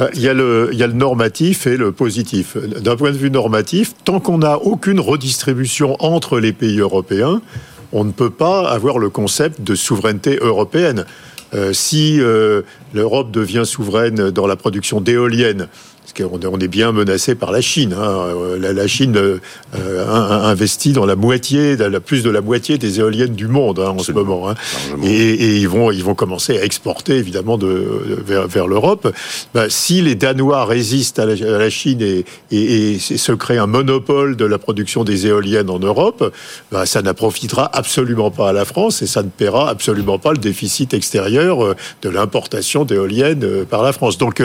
[0.00, 2.56] Euh, il y, a le, il y a le normatif et le positif.
[2.56, 7.42] D'un point de vue normatif, tant qu'on n'a aucune redistribution entre les pays européens,
[7.92, 11.04] on ne peut pas avoir le concept de souveraineté européenne.
[11.52, 15.68] Euh, si euh, l'Europe devient souveraine dans la production d'éoliennes,
[16.12, 17.94] parce qu'on est bien menacé par la Chine.
[17.98, 18.28] Hein.
[18.58, 19.38] La, Chine euh,
[20.44, 24.12] investit dans la moitié, plus de la moitié des éoliennes du monde hein, en ce
[24.12, 24.48] moment.
[24.48, 24.54] Hein.
[25.04, 29.12] Et, ils vont, ils vont commencer à exporter évidemment de, vers, l'Europe.
[29.54, 34.44] Bah, si les Danois résistent à la, Chine et, et, se créent un monopole de
[34.44, 36.32] la production des éoliennes en Europe,
[36.72, 40.38] bah, ça n'approfitera absolument pas à la France et ça ne paiera absolument pas le
[40.38, 44.18] déficit extérieur euh, de l'importation d'éoliennes euh, par la France.
[44.18, 44.42] Donc,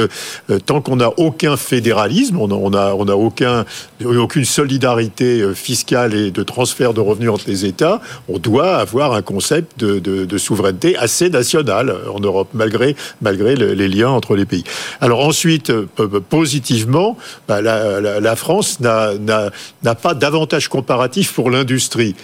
[0.65, 3.65] tant qu'on n'a aucun fédéralisme, on n'a on a, aucun,
[4.03, 8.01] aucune solidarité euh, fiscale et de transfert de revenus entre les États.
[8.27, 14.09] On doit avoir un concept de, souveraineté assez national en Europe, malgré, malgré les liens
[14.09, 14.63] entre les pays.
[15.01, 15.87] Alors ensuite, euh,
[16.29, 22.15] positivement, bah, la France n'a pas d'avantage comparatif pour l'industrie.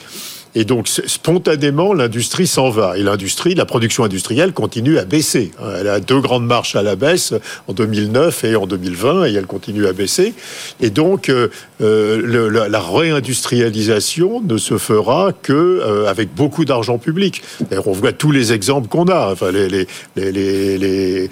[0.54, 2.98] Et donc, spontanément, l'industrie s'en va.
[2.98, 5.52] Et l'industrie, la production industrielle continue à baisser.
[5.80, 7.34] Elle a deux grandes marches à la baisse
[7.68, 10.34] en 2009 et en 2020, et elle continue à baisser.
[10.82, 11.48] Et donc, euh,
[11.82, 17.42] euh, la, réindustrialisation ne se fera que euh, avec beaucoup d'argent public.
[17.70, 19.32] D'ailleurs, on voit tous les exemples qu'on a.
[19.32, 21.28] Enfin, le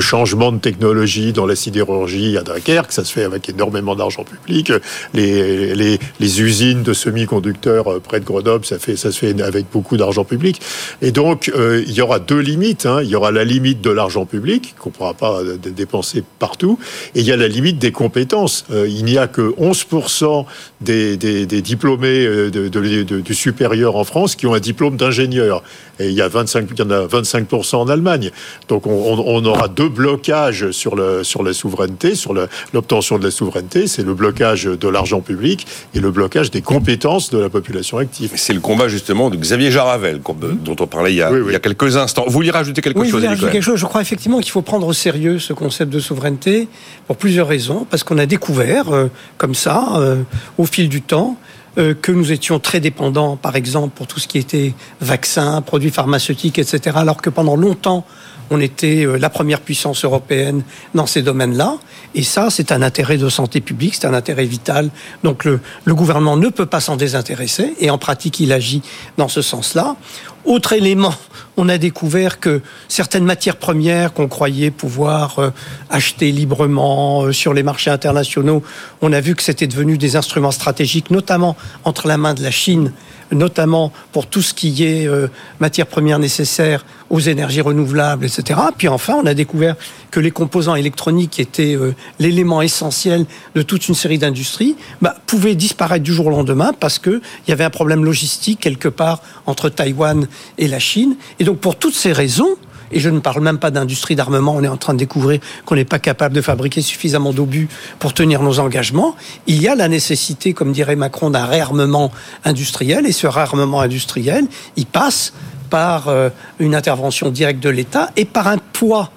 [0.00, 4.72] changement de technologie dans la sidérurgie à Dunkerque, ça se fait avec énormément d'argent public.
[5.14, 10.60] Les usines de semi-conducteurs euh, près de Grenoble, ça, se fait avec beaucoup d'argent public.
[11.00, 12.86] Et donc, euh, il y aura deux limites.
[12.86, 13.00] Hein.
[13.02, 16.78] Il y aura la limite de l'argent public, qu'on ne pourra pas euh, dépenser partout,
[17.14, 18.64] et il y a la limite des compétences.
[18.70, 20.44] il n'y a que 11%
[20.80, 25.62] des, diplômés du supérieur en France qui ont un diplôme d'ingénieur.
[25.98, 28.30] Et il y, a 25, il y en a 25% en Allemagne.
[28.68, 32.34] Donc, on, aura deux blocages sur, sur la souveraineté, sur
[32.72, 33.86] l'obtention de la souveraineté.
[33.86, 38.32] C'est le blocage de l'argent public et le blocage des compétences de la population active.
[38.34, 41.54] C'est le combat justement de Xavier Jaravel, dont on parlait il y a, il y
[41.54, 42.24] a quelques instants.
[42.26, 43.78] Vous voulez rajouter quelque chose rajouter quelque chose.
[43.78, 46.68] Je crois effectivement qu'il faut prendre au sérieux ce concept de souveraineté
[47.06, 47.86] pour plusieurs raisons.
[47.88, 50.22] Parce qu'on a découvert, euh, comme ça, euh,
[50.58, 51.36] au fil du temps,
[51.78, 55.90] euh, que nous étions très dépendants, par exemple, pour tout ce qui était vaccins, produits
[55.90, 58.04] pharmaceutiques, etc., alors que pendant longtemps,
[58.52, 60.62] on était euh, la première puissance européenne
[60.94, 61.78] dans ces domaines-là.
[62.14, 64.90] Et ça, c'est un intérêt de santé publique, c'est un intérêt vital.
[65.24, 68.82] Donc le, le gouvernement ne peut pas s'en désintéresser, et en pratique, il agit
[69.16, 69.96] dans ce sens-là.
[70.44, 71.14] Autre élément,
[71.62, 75.50] on a découvert que certaines matières premières qu'on croyait pouvoir euh,
[75.90, 78.64] acheter librement euh, sur les marchés internationaux,
[79.00, 82.50] on a vu que c'était devenu des instruments stratégiques, notamment entre la main de la
[82.50, 82.92] Chine
[83.30, 85.26] notamment pour tout ce qui est euh,
[85.58, 88.60] matières premières nécessaires aux énergies renouvelables, etc.
[88.76, 89.76] Puis enfin, on a découvert
[90.10, 91.78] que les composants électroniques, étaient
[92.18, 96.98] l'élément essentiel de toute une série d'industries, bah, pouvaient disparaître du jour au lendemain parce
[96.98, 100.26] qu'il y avait un problème logistique quelque part entre Taïwan
[100.58, 101.16] et la Chine.
[101.54, 102.56] Pour toutes ces raisons,
[102.92, 105.74] et je ne parle même pas d'industrie d'armement, on est en train de découvrir qu'on
[105.74, 109.16] n'est pas capable de fabriquer suffisamment d'obus pour tenir nos engagements.
[109.46, 112.12] Il y a la nécessité, comme dirait Macron, d'un réarmement
[112.44, 115.32] industriel, et ce réarmement industriel, il passe
[115.70, 119.10] par euh, une intervention directe de l'État et par un poids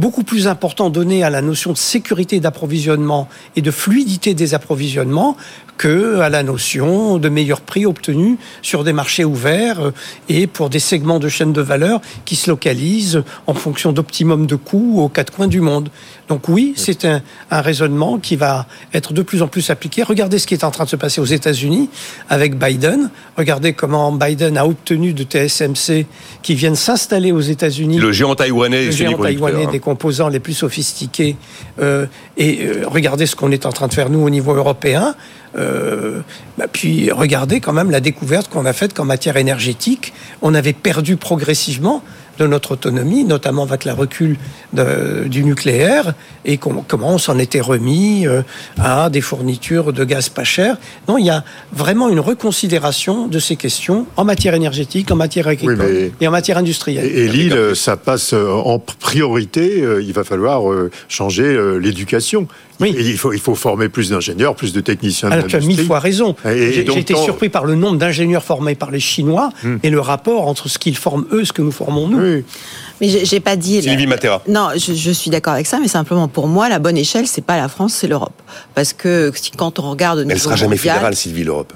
[0.00, 5.36] beaucoup plus important donné à la notion de sécurité d'approvisionnement et de fluidité des approvisionnements
[5.76, 9.92] que à la notion de meilleur prix obtenu sur des marchés ouverts euh,
[10.28, 14.56] et pour des segments de chaînes de valeur qui se localisent en fonction d'optimum de
[14.56, 15.88] coûts aux quatre coins du monde.
[16.28, 20.02] Donc oui, c'est un, un, raisonnement qui va être de plus en plus appliqué.
[20.02, 21.88] Regardez ce qui est en train de se passer aux États-Unis
[22.28, 23.10] avec Biden.
[23.38, 26.04] Regardez comment Biden a obtenu de TSMC
[26.42, 27.96] qui viennent s'installer aux États-Unis.
[27.96, 31.36] Le géant taïwanais, le géant taïwanais des composants les plus sophistiqués.
[31.80, 35.16] Euh, et euh, regardez ce qu'on est en train de faire nous au niveau européen.
[35.58, 36.20] Euh,
[36.58, 40.72] bah, puis regardez quand même la découverte qu'on a faite qu'en matière énergétique, on avait
[40.72, 42.04] perdu progressivement
[42.38, 44.36] de notre autonomie, notamment avec la recul
[44.72, 46.14] de, du nucléaire,
[46.44, 48.42] et comment on s'en était remis euh,
[48.78, 50.76] à des fournitures de gaz pas cher.
[51.08, 55.48] Non, il y a vraiment une reconsidération de ces questions en matière énergétique, en matière
[55.48, 57.04] agricole et en matière industrielle.
[57.04, 60.62] Et, l'île, ça passe euh, en priorité, il va falloir
[61.08, 62.48] changer l'éducation.
[62.80, 62.94] Oui.
[62.98, 65.30] il, faut, il faut former plus d'ingénieurs, plus de techniciens.
[65.30, 66.34] Alors, tu as mille fois raison.
[66.44, 69.76] J'ai été surpris par le nombre d'ingénieurs formés par les Chinois hmm.
[69.82, 72.18] et le rapport entre ce qu'ils forment eux et ce que nous formons nous.
[72.18, 72.44] Oui.
[73.00, 73.82] Mais j'ai pas dit.
[73.82, 74.42] Sylvie Matera.
[74.48, 77.44] Non, je, je suis d'accord avec ça, mais simplement pour moi, la bonne échelle, c'est
[77.44, 78.40] pas la France, c'est l'Europe.
[78.74, 80.26] Parce que quand on regarde.
[80.28, 81.72] Elle sera jamais fédérale, Sylvie, l'Europe.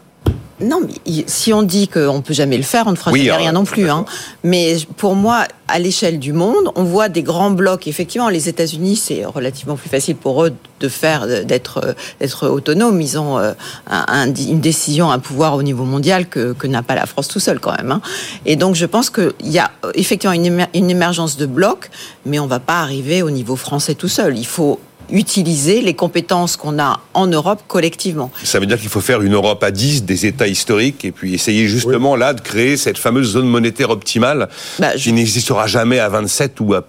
[0.61, 3.33] Non, mais si on dit qu'on ne peut jamais le faire, on ne fera jamais
[3.33, 3.91] rien non plus.
[3.91, 4.05] Hein.
[4.45, 7.89] Mais pour moi, à l'échelle du monde, on voit des grands blocs.
[7.89, 13.01] Effectivement, les États-Unis, c'est relativement plus facile pour eux de faire, d'être, d'être autonomes.
[13.01, 13.53] Ils ont euh,
[13.89, 17.59] une décision, un pouvoir au niveau mondial que, que n'a pas la France tout seul
[17.59, 17.91] quand même.
[17.91, 18.01] Hein.
[18.47, 20.35] Et donc, je pense qu'il y a effectivement
[20.75, 21.91] une émergence de blocs,
[22.27, 24.39] mais on ne va pas arriver au niveau français tout seul.
[24.39, 24.79] Il faut
[25.11, 28.31] utiliser les compétences qu'on a en Europe collectivement.
[28.43, 31.35] Ça veut dire qu'il faut faire une Europe à 10 des États historiques et puis
[31.35, 36.09] essayer justement là de créer cette fameuse zone monétaire optimale bah, qui n'existera jamais à
[36.09, 36.85] 27 ou à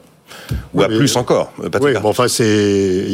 [0.73, 1.51] ou à plus encore.
[1.63, 3.07] Euh, oui, mais enfin, c'est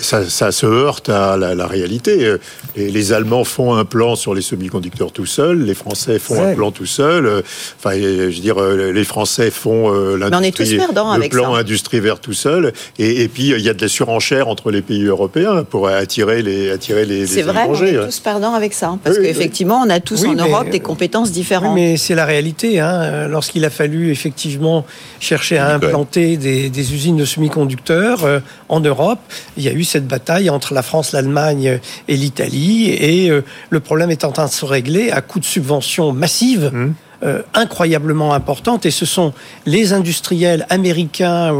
[0.00, 2.36] ça, se heurte à la, réalité.
[2.76, 6.54] Les, les, Allemands font un plan sur les semi-conducteurs tout seuls, les Français font un
[6.54, 7.42] plan tout seuls.
[7.78, 12.72] Enfin, je veux dire, les Français font euh, l'industrie, le plan industrie verte tout seul.
[12.98, 16.70] Et, puis, il y a de la surenchère entre les pays européens pour attirer les
[16.70, 17.26] attirer les.
[17.26, 20.34] C'est vrai, on est tous perdants avec ça, hein, parce qu'effectivement, on a tous en
[20.34, 21.74] Europe des compétences différentes.
[21.74, 22.80] mais c'est la réalité.
[22.80, 24.84] Hein, lorsqu'il a fallu effectivement
[25.20, 29.20] chercher à implanter des des, usines de semi-conducteurs euh, en Europe.
[29.56, 33.80] Il y a eu cette bataille entre la France, l'Allemagne et l'Italie, et euh, le
[33.80, 36.70] problème est en train de se régler à coup de subventions massives.
[36.72, 36.94] Mmh.
[37.24, 39.32] Euh, incroyablement importantes et ce sont
[39.66, 41.52] les industriels américains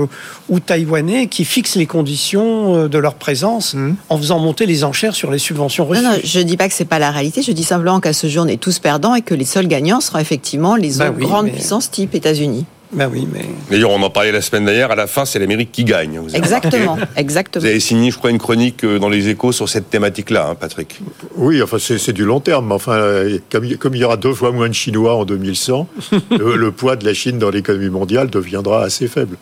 [0.49, 3.95] ou, taïwanais qui fixent les conditions de leur présence mmh.
[4.09, 6.05] en faisant monter les enchères sur les subventions reçues.
[6.05, 8.29] Non, non, je dis pas que c'est pas la réalité, je dis simplement qu'à ce
[8.29, 11.19] jour on est tous perdants et que les seuls gagnants seront effectivement les bah autres
[11.19, 12.65] grandes puissances type États-Unis.
[12.91, 13.45] Ben oui, mais.
[13.71, 14.91] D'ailleurs, on en parlait la semaine dernière.
[14.91, 16.21] À la fin, c'est l'Amérique qui gagne.
[16.35, 17.63] exactement, exactement.
[17.63, 20.55] Vous avez signé, je crois, une chronique euh, dans les Échos sur cette thématique-là, hein,
[20.55, 21.01] Patrick.
[21.37, 22.73] Oui, enfin, c'est du long terme.
[22.73, 25.87] Enfin, euh, comme, il y aura deux fois moins de Chinois en 2100,
[26.31, 29.37] le, poids de la Chine dans l'économie mondiale deviendra assez faible.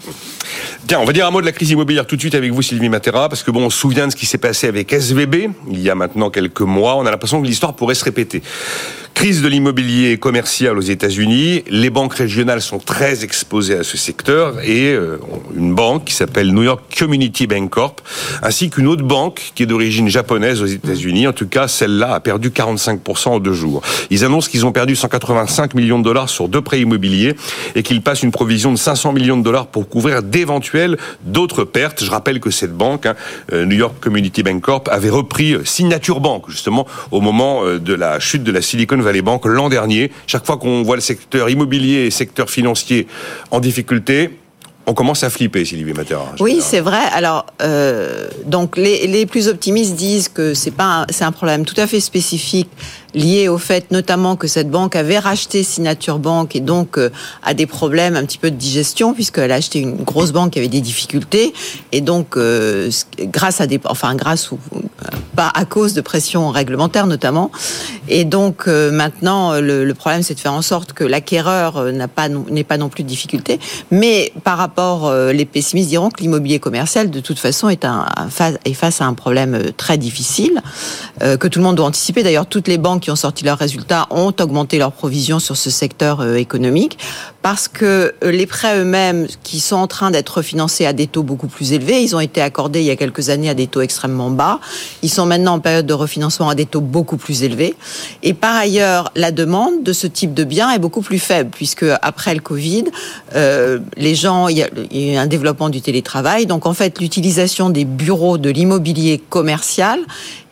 [0.88, 2.62] Tiens, on va dire un mot de la crise immobilière tout de suite avec vous,
[2.62, 5.36] Sylvie Matera, parce que bon, on se souvient de ce qui s'est passé avec SVB
[5.70, 6.96] il y a maintenant quelques mois.
[6.96, 8.42] On a l'impression que l'histoire pourrait se répéter.
[9.16, 11.64] Crise de l'immobilier commercial aux États-Unis.
[11.70, 15.16] Les banques régionales sont très exposées à ce secteur et euh,
[15.56, 18.02] une banque qui s'appelle New York Community Bank Corp,
[18.42, 21.26] ainsi qu'une autre banque qui est d'origine japonaise aux États-Unis.
[21.26, 23.80] En tout cas, celle-là a perdu 45% en deux jours.
[24.10, 27.36] Ils annoncent qu'ils ont perdu 185 millions de dollars sur deux prêts immobiliers
[27.74, 32.04] et qu'ils passent une provision de 500 millions de dollars pour couvrir d'éventuelles d'autres pertes.
[32.04, 33.14] Je rappelle que cette banque, hein,
[33.54, 37.94] euh, New York Community Bank Corp, avait repris euh, Signature Bank justement au moment de
[37.94, 40.10] la chute de la Silicon Valley Bank l'an dernier.
[40.26, 43.06] Chaque fois qu'on voit le secteur immobilier et secteur financier
[43.50, 44.30] en difficulté,
[44.88, 46.32] on commence à flipper, Sylvie Matera.
[46.38, 47.02] Oui, c'est vrai.
[47.12, 51.74] Alors, euh, donc les, les, plus optimistes disent que c'est pas c'est un problème tout
[51.80, 52.70] à fait spécifique
[53.16, 57.10] lié au fait notamment que cette banque avait racheté Signature Bank et donc euh,
[57.42, 60.60] a des problèmes un petit peu de digestion puisqu'elle a acheté une grosse banque qui
[60.60, 61.52] avait des difficultés
[61.90, 64.58] et donc euh, grâce à des enfin grâce ou
[65.34, 67.50] pas à cause de pression réglementaire notamment
[68.08, 72.64] et donc maintenant le, problème c'est de faire en sorte que l'acquéreur n'a pas n'est
[72.64, 73.58] pas non plus de difficultés
[73.90, 78.06] mais par rapport euh, les pessimistes diront que l'immobilier commercial, de toute façon, est, un,
[78.64, 80.62] est face à un problème euh, très difficile,
[81.22, 82.22] euh, que tout le monde doit anticiper.
[82.22, 86.36] D'ailleurs, toutes les banques ont sorti leurs résultats ont augmenté leurs provisions sur ce secteur
[86.36, 86.98] économique,
[87.42, 91.46] parce que les prêts eux-mêmes, qui sont en train d'être refinancés à des taux beaucoup
[91.46, 94.30] plus élevés, ils ont été accordés il y a quelques années à des taux extrêmement
[94.30, 94.58] bas.
[95.02, 97.74] Ils sont maintenant en période de refinancement à des taux beaucoup plus élevés.
[98.22, 101.86] Et par ailleurs, la demande de ce type de biens est beaucoup plus faible, puisque
[102.02, 102.84] après le Covid,
[103.96, 106.46] les gens, il y a il y a un développement du télétravail.
[106.46, 110.00] Donc en fait, l'utilisation des bureaux de l'immobilier commercial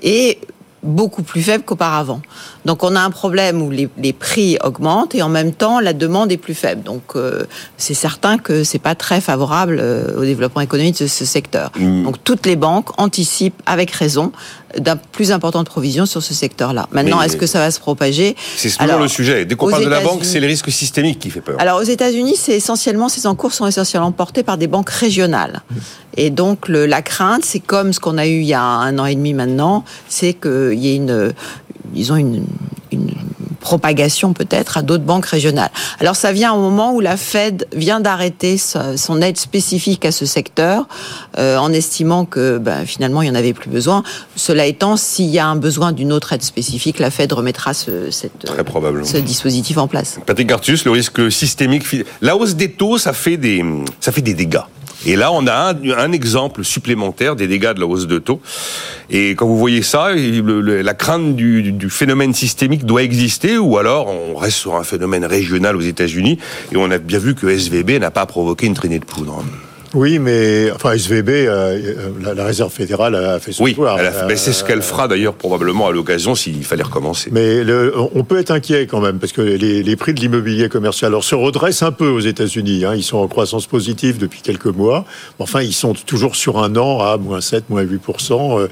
[0.02, 0.38] est
[0.84, 2.20] beaucoup plus faible qu'auparavant.
[2.64, 6.30] Donc on a un problème où les, prix augmentent et en même temps la demande
[6.30, 6.82] est plus faible.
[6.82, 7.44] Donc euh,
[7.76, 11.72] c'est certain que c'est pas très favorable euh, au développement économique de ce secteur.
[11.76, 12.04] Mm.
[12.04, 14.30] Donc toutes les banques anticipent avec raison
[14.78, 16.88] d'un plus importante provision sur ce secteur-là.
[16.92, 19.44] Maintenant, est-ce que ça va se propager C'est toujours le sujet.
[19.44, 21.56] Dès qu'on parle de la banque, c'est le risque systémique qui fait peur.
[21.58, 25.62] Alors aux États-Unis, c'est essentiellement ces encours sont essentiellement portés par des banques régionales.
[26.16, 29.06] Et donc la crainte, c'est comme ce qu'on a eu il y a un an
[29.06, 31.32] et demi maintenant, c'est qu'il y ait une,
[31.94, 32.44] ils ont une,
[32.92, 33.10] une
[33.64, 35.70] propagation peut-être à d'autres banques régionales.
[35.98, 40.26] Alors ça vient au moment où la Fed vient d'arrêter son aide spécifique à ce
[40.26, 40.86] secteur
[41.38, 44.02] euh, en estimant que ben, finalement il n'y en avait plus besoin.
[44.36, 48.10] Cela étant, s'il y a un besoin d'une autre aide spécifique, la Fed remettra ce,
[48.10, 48.46] cette,
[49.04, 50.18] ce dispositif en place.
[50.26, 51.84] Patrick Gartus, le risque systémique,
[52.20, 53.64] la hausse des taux, ça fait des,
[53.98, 54.66] ça fait des dégâts.
[55.06, 58.40] Et là, on a un, exemple supplémentaire des dégâts de la hausse de taux.
[59.10, 64.36] Et quand vous voyez ça, la crainte du, phénomène systémique doit exister, ou alors on
[64.36, 66.38] reste sur un phénomène régional aux États-Unis.
[66.72, 69.44] Et on a bien vu que SVB n'a pas provoqué une traînée de poudre.
[69.94, 73.76] Oui, mais enfin SVB, euh, euh, la, réserve fédérale a fait son oui,
[74.36, 77.30] c'est ce qu'elle fera d'ailleurs probablement à l'occasion s'il fallait recommencer.
[77.32, 77.62] Mais
[78.14, 81.36] on peut être inquiet quand même parce que les, prix de l'immobilier commercial alors, se
[81.36, 82.84] redressent un peu aux États-Unis.
[82.84, 85.04] Hein, ils sont en croissance positive depuis quelques mois.
[85.38, 88.68] Enfin, ils sont toujours sur un an à moins 7, moins 8 euh,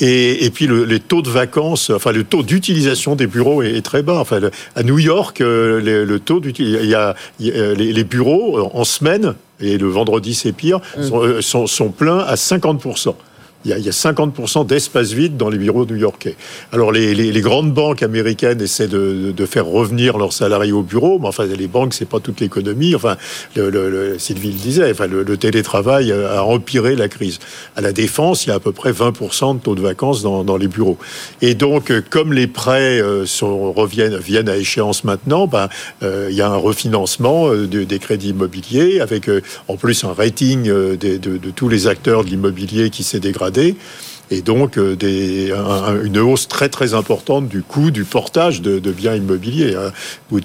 [0.00, 3.80] et, et puis le, les taux de vacances, enfin le taux d'utilisation des bureaux est,
[3.82, 4.18] très bas.
[4.20, 4.40] Enfin,
[4.76, 9.78] à New York, le, taux d'utilisation, il y a, les, les bureaux en semaine et
[9.78, 11.00] le vendredi c'est pire, mm.
[11.14, 13.14] euh, sont, sont, pleins à 50%
[13.64, 16.36] il y a, il y a 50% d'espace vide dans les bureaux new-yorkais.
[16.72, 21.46] Alors les, grandes banques américaines essaient de, faire revenir leurs salariés au bureau, mais enfin
[21.46, 22.94] les banques c'est pas toute l'économie.
[22.94, 23.16] Enfin
[23.56, 27.38] le, Sylvie le disait, enfin le, télétravail a empiré la crise.
[27.76, 30.56] À la défense, il y a à peu près 20% de taux de vacances dans,
[30.56, 30.98] les bureaux.
[31.40, 35.68] Et donc comme les prêts euh, reviennent viennent à échéance maintenant, ben
[36.02, 39.30] euh, il y a un refinancement euh, des crédits immobiliers avec
[39.68, 43.47] en plus un rating de tous les acteurs de l'immobilier qui s'est dégradé
[44.30, 45.52] et donc euh, des,
[46.04, 49.74] une hausse très très importante du coût du portage de, biens immobiliers.
[49.74, 49.92] Hein,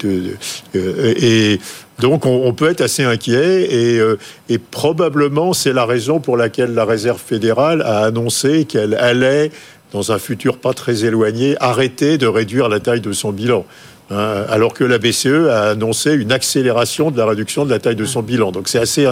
[0.04, 0.34] euh,
[0.74, 1.60] et
[2.00, 6.74] donc on, peut être assez inquiet et, euh, et probablement c'est la raison pour laquelle
[6.74, 9.50] la Réserve fédérale a annoncé qu'elle allait,
[9.92, 13.64] dans un futur pas très éloigné, arrêter de réduire la taille de son bilan.
[14.10, 17.96] Hein, alors que la BCE a annoncé une accélération de la réduction de la taille
[17.96, 18.52] de son bilan.
[18.52, 19.06] Donc c'est assez,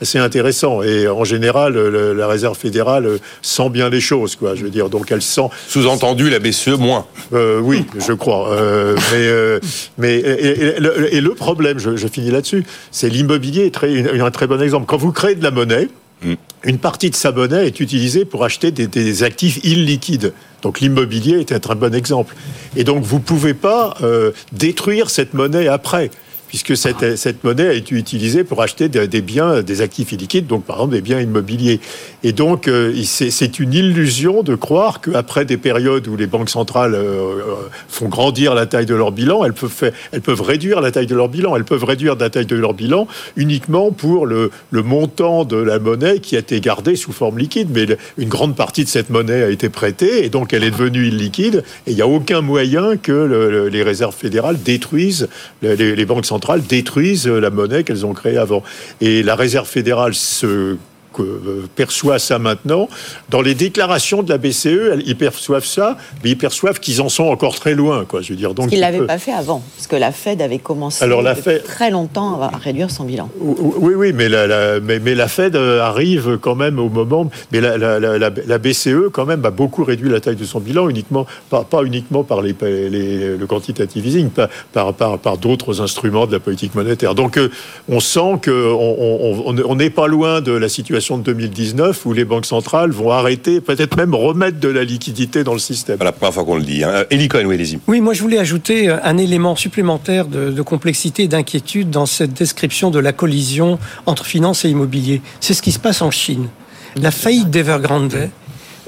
[0.00, 0.82] assez intéressant.
[0.82, 4.54] Et en général, la Réserve fédérale sent bien les choses, quoi.
[4.54, 5.48] Je veux dire, donc elle sent.
[5.68, 7.06] Sous-entendu, la BCE moins.
[7.32, 8.50] Euh, oui, je crois.
[8.52, 9.60] Euh, mais euh,
[9.98, 14.86] mais et, le problème, je, finis là-dessus, c'est l'immobilier est très, un très bon exemple.
[14.86, 15.88] Quand vous créez de la monnaie.
[16.22, 16.34] Mm.
[16.64, 20.32] Une partie de sa monnaie est utilisée pour acheter des, actifs illiquides.
[20.62, 22.34] Donc l'immobilier est un très bon exemple.
[22.76, 26.10] Et donc vous ne pouvez pas euh, détruire cette monnaie après.
[26.48, 30.64] Puisque cette, cette monnaie a été utilisée pour acheter des, biens, des actifs illiquides, donc
[30.64, 31.78] par exemple des biens immobiliers.
[32.24, 36.94] Et donc, euh, c'est une illusion de croire qu'après des périodes où les banques centrales
[36.94, 37.42] euh,
[37.88, 41.14] font grandir la taille de leur bilan, elles peuvent, elles peuvent réduire la taille de
[41.14, 41.54] leur bilan.
[41.54, 43.06] Elles peuvent réduire la taille de leur bilan
[43.36, 47.68] uniquement pour le, le montant de la monnaie qui a été gardée sous forme liquide.
[47.74, 51.08] Mais une grande partie de cette monnaie a été prêtée et donc elle est devenue
[51.08, 51.62] illiquide.
[51.86, 55.28] Et il n'y a aucun moyen que les réserves fédérales détruisent,
[55.60, 58.62] les banques centrales détruisent la monnaie qu'elles ont créée avant.
[59.00, 60.76] Et la réserve fédérale se
[61.22, 62.88] euh, perçoit ça maintenant.
[63.28, 67.24] Dans les déclarations de la BCE, ils perçoivent ça, mais ils perçoent qu'ils en sont
[67.24, 68.04] encore très loin.
[68.04, 68.54] Quoi, je veux dire.
[68.54, 71.34] Donc, qu'ils ne l'avaient pas fait avant, parce que la Fed avait commencé Alors, la
[71.34, 71.64] Fed...
[71.64, 73.28] très longtemps à réduire son bilan.
[73.40, 77.30] Oui, oui, mais la, mais, la Fed euh, arrive quand même au moment...
[77.52, 81.64] Mais la, BCE, quand même, a beaucoup réduit la taille de son bilan, uniquement, pas,
[81.64, 84.30] pas uniquement par les, le quantitative easing,
[84.72, 87.14] par, par, par d'autres instruments de la politique monétaire.
[87.14, 87.50] Donc, euh,
[87.88, 92.90] on sent qu'on n'est pas loin de la situation de 2019 où les banques centrales
[92.90, 95.98] vont arrêter, peut-être même remettre de la liquidité dans le système.
[96.00, 96.84] La première fois qu'on le dit.
[96.84, 97.04] Hein.
[97.10, 101.88] Elie Cohen, oui, Oui, moi je voulais ajouter un élément supplémentaire de, complexité et d'inquiétude
[101.88, 105.22] dans cette description de la collision entre finance et immobilier.
[105.40, 106.48] C'est ce qui se passe en Chine.
[106.96, 108.28] La faillite d'Evergrande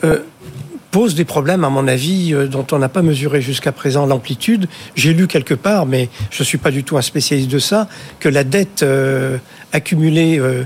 [0.04, 0.18] euh,
[0.90, 4.66] pose des problèmes, à mon avis, euh, dont on n'a pas mesuré jusqu'à présent l'amplitude.
[4.96, 7.88] J'ai lu quelque part, mais je ne suis pas du tout un spécialiste de ça,
[8.18, 9.38] que la dette euh,
[9.72, 10.64] accumulée euh,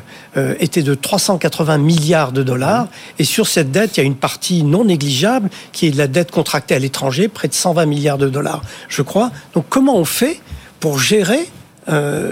[0.58, 2.88] était de 380 milliards de dollars.
[3.18, 6.06] Et sur cette dette, il y a une partie non négligeable qui est de la
[6.06, 9.30] dette contractée à l'étranger, près de 120 milliards de dollars, je crois.
[9.54, 10.40] Donc comment on fait
[10.80, 11.48] pour gérer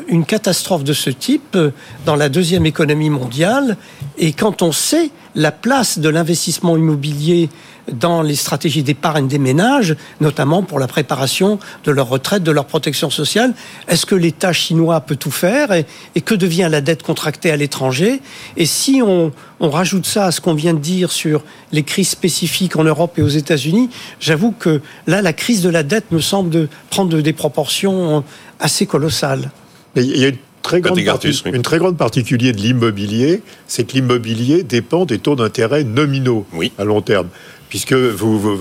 [0.08, 1.58] une catastrophe de ce type
[2.06, 3.76] dans la deuxième économie mondiale?
[4.16, 7.48] Et quand on sait la place de l'investissement immobilier
[7.90, 12.66] dans les stratégies d'épargne des ménages, notamment pour la préparation de leur retraite, de leur
[12.66, 13.54] protection sociale.
[13.88, 15.86] Est-ce que l'État chinois peut tout faire et,
[16.20, 18.20] que devient la dette contractée à l'étranger?
[18.56, 22.10] Et si on, on, rajoute ça à ce qu'on vient de dire sur les crises
[22.10, 26.20] spécifiques en Europe et aux États-Unis, j'avoue que là, la crise de la dette me
[26.20, 28.22] semble de prendre des proportions
[28.60, 29.50] assez colossales.
[29.96, 30.98] il y a une très grande
[31.46, 36.46] une très grande particulier de l'immobilier, c'est que l'immobilier dépend des taux d'intérêt nominaux
[36.78, 37.28] à long terme
[37.72, 38.58] puisque vous,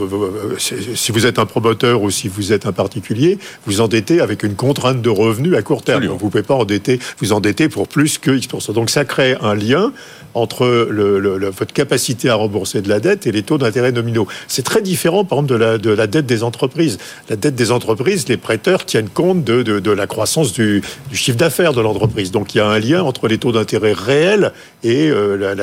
[0.96, 4.56] si vous êtes un promoteur ou si vous êtes un particulier, vous endettez avec une
[4.56, 6.06] contrainte de revenus à court terme.
[6.06, 8.72] vous ne pouvez pas endetter, vous endetter pour plus que X%.
[8.72, 9.92] Donc ça crée un lien
[10.34, 14.30] entre le, votre capacité à rembourser de la dette et les taux d'intérêt nominaux.
[14.48, 16.98] C'est très différent, par exemple, de la, de la, dette des entreprises.
[17.30, 21.38] La dette des entreprises, les prêteurs tiennent compte de, de, la croissance du, du chiffre
[21.38, 22.32] d'affaires de l'entreprise.
[22.32, 24.54] Donc il y a un lien entre les taux d'intérêt réels
[24.84, 25.56] et euh, la,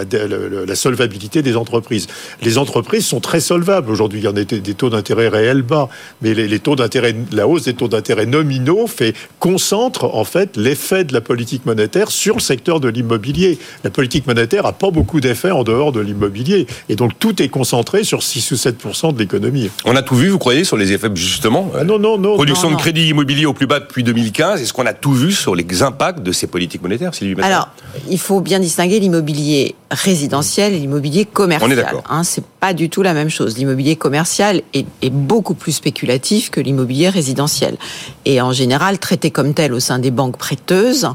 [0.66, 2.06] la, solvabilité des entreprises.
[2.42, 3.90] Les entreprises sont très solvable.
[3.90, 5.88] Aujourd'hui, il y en a des, taux d'intérêt réels bas,
[6.22, 11.04] mais les, taux d'intérêt, la hausse des taux d'intérêt nominaux fait concentre en fait l'effet
[11.04, 13.58] de la politique monétaire sur le secteur de l'immobilier.
[13.84, 17.48] La politique monétaire a pas beaucoup d'effets en dehors de l'immobilier, et donc tout est
[17.48, 18.76] concentré sur 6 ou 7
[19.14, 19.70] de l'économie.
[19.84, 21.70] On a tout vu, vous croyez, sur les effets justement?
[21.76, 22.34] Ah Non, non, non.
[22.34, 24.60] Production de crédit immobilier au plus bas depuis 2015.
[24.60, 27.10] Est-ce qu'on a tout vu sur les impacts de ces politiques monétaires,
[27.42, 27.68] Alors,
[28.10, 31.68] il faut bien distinguer l'immobilier résidentiel et l'immobilier commercial.
[31.68, 32.04] On est d'accord.
[32.08, 33.56] Hein, c'est pas du tout la même chose.
[33.58, 37.76] L'immobilier commercial est, beaucoup plus spéculatif que l'immobilier résidentiel.
[38.24, 41.08] Et en général, traité comme tel au sein des banques prêteuses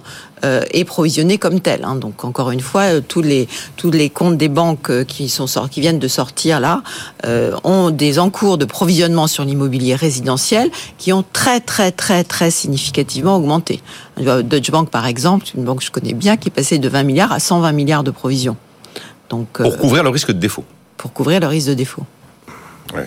[0.43, 1.85] euh, et provisionné comme tel.
[1.85, 1.95] Hein.
[1.95, 5.31] Donc encore une fois, euh, tous les comptes des banques euh, qui
[5.77, 6.81] viennent de sortir là
[7.63, 13.37] ont des encours de provisionnement sur l'immobilier résidentiel qui ont très très très très significativement
[13.37, 13.81] augmenté.
[14.17, 17.03] Deutsche Bank par exemple, une banque que je connais bien, qui est passée de 20
[17.03, 18.57] milliards à 120 milliards de provisions.
[19.29, 20.63] Pour couvrir le risque de défaut
[21.03, 22.05] pour couvrir le risque de défaut.
[22.95, 23.05] Ouais,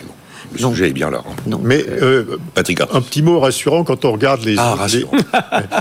[0.53, 1.23] le sujet est bien là.
[1.27, 1.59] Hein.
[1.63, 4.77] Mais euh, Patrick, un petit mot rassurant quand on regarde les, ah,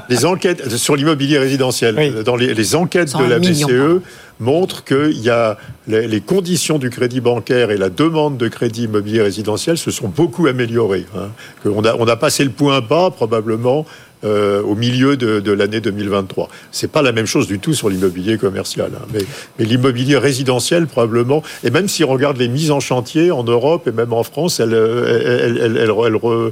[0.10, 2.24] les, enquêtes sur l'immobilier résidentiel.
[2.24, 4.02] Dans les, enquêtes de la BCE
[4.40, 5.58] montrent que y a
[5.88, 10.48] les, conditions du crédit bancaire et la demande de crédit immobilier résidentiel se sont beaucoup
[10.48, 11.08] améliorées.
[11.18, 11.28] Hein.
[11.66, 13.86] on, a, on a passé le point bas probablement
[14.26, 16.50] euh, au milieu de, l'année 2023.
[16.72, 19.06] C'est pas la même chose du tout sur l'immobilier commercial, hein.
[19.14, 21.44] mais, l'immobilier résidentiel probablement.
[21.64, 24.60] Et même si on regarde les mises en chantier en Europe et même en France,
[24.60, 26.52] elle, elle, elle, euh,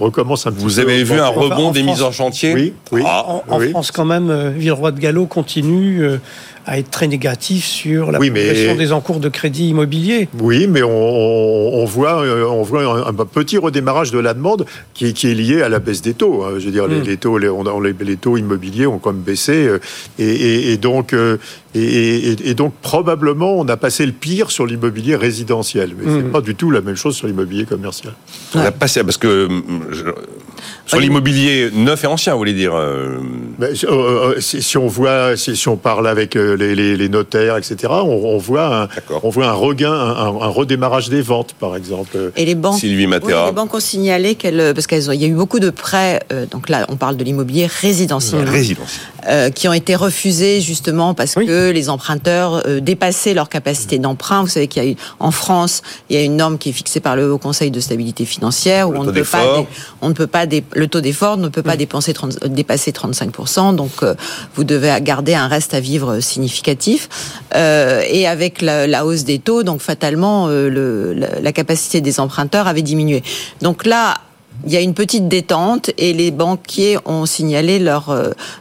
[0.00, 0.64] recommence un petit peu.
[0.64, 3.02] Vous avez vu un rebond des mises en chantier Oui, oui.
[3.04, 6.02] en, France quand même, euh, Villeroy de Gallo continue
[6.66, 10.28] à être très négatif sur la oui, des encours de crédit immobilier.
[10.40, 15.34] Oui, mais on, voit, on voit un, petit redémarrage de la demande qui, qui, est
[15.34, 16.44] lié à la baisse des taux.
[16.44, 16.54] Hein.
[16.58, 17.16] Je veux dire, les, hmm.
[17.16, 19.66] taux, les, taux immobiliers ont quand même baissé.
[19.66, 19.78] Euh,
[20.18, 21.14] et, donc,
[21.74, 26.30] Et, donc probablement on a passé le pire sur l'immobilier résidentiel, mais c'est hmm.
[26.30, 28.14] pas du tout la même chose sur l'immobilier commercial.
[28.54, 29.48] On a passé parce que
[30.86, 33.18] sur l'immobilier neuf et ancien, vous voulez dire euh,
[33.62, 38.88] euh, euh, si, on voit, si, on parle avec les, notaires, etc., on, voit un,
[39.22, 42.32] on voit un regain, un, redémarrage des ventes, par exemple.
[42.36, 45.60] Et les banques, Sylvie les banques ont signalé qu'elles, parce qu'il y a eu beaucoup
[45.60, 46.20] de prêts.
[46.50, 49.52] donc là, on parle de l'immobilier résidentiel, résidentiel.
[49.54, 54.42] qui ont été refusés justement parce que les emprunteurs dépassaient leur capacité d'emprunt.
[54.42, 57.00] Vous savez qu'il y a en France, il y a une norme qui est fixée
[57.00, 59.64] par le Haut Conseil de stabilité financière où on ne, peut pas,
[60.00, 60.44] on ne peut pas
[60.74, 61.78] le taux d'effort ne peut pas mm.
[61.78, 62.14] dépenser
[62.46, 64.14] dépasser 35%, donc euh,
[64.54, 67.08] vous devez garder un reste à vivre significatif.
[67.54, 72.82] Euh, et avec la, hausse des taux, donc fatalement, euh, la, capacité des emprunteurs avait
[72.82, 73.22] diminué.
[73.62, 74.14] Donc là,
[74.66, 78.14] il y a une petite détente et les banquiers ont signalé leur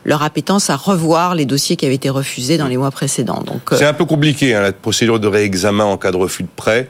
[0.04, 3.44] leur appétence à revoir les dossiers qui avaient été refusés dans les mois précédents.
[3.46, 6.50] Donc c'est un peu compliqué hein, la procédure de réexamen en cas de refus de
[6.56, 6.90] prêt.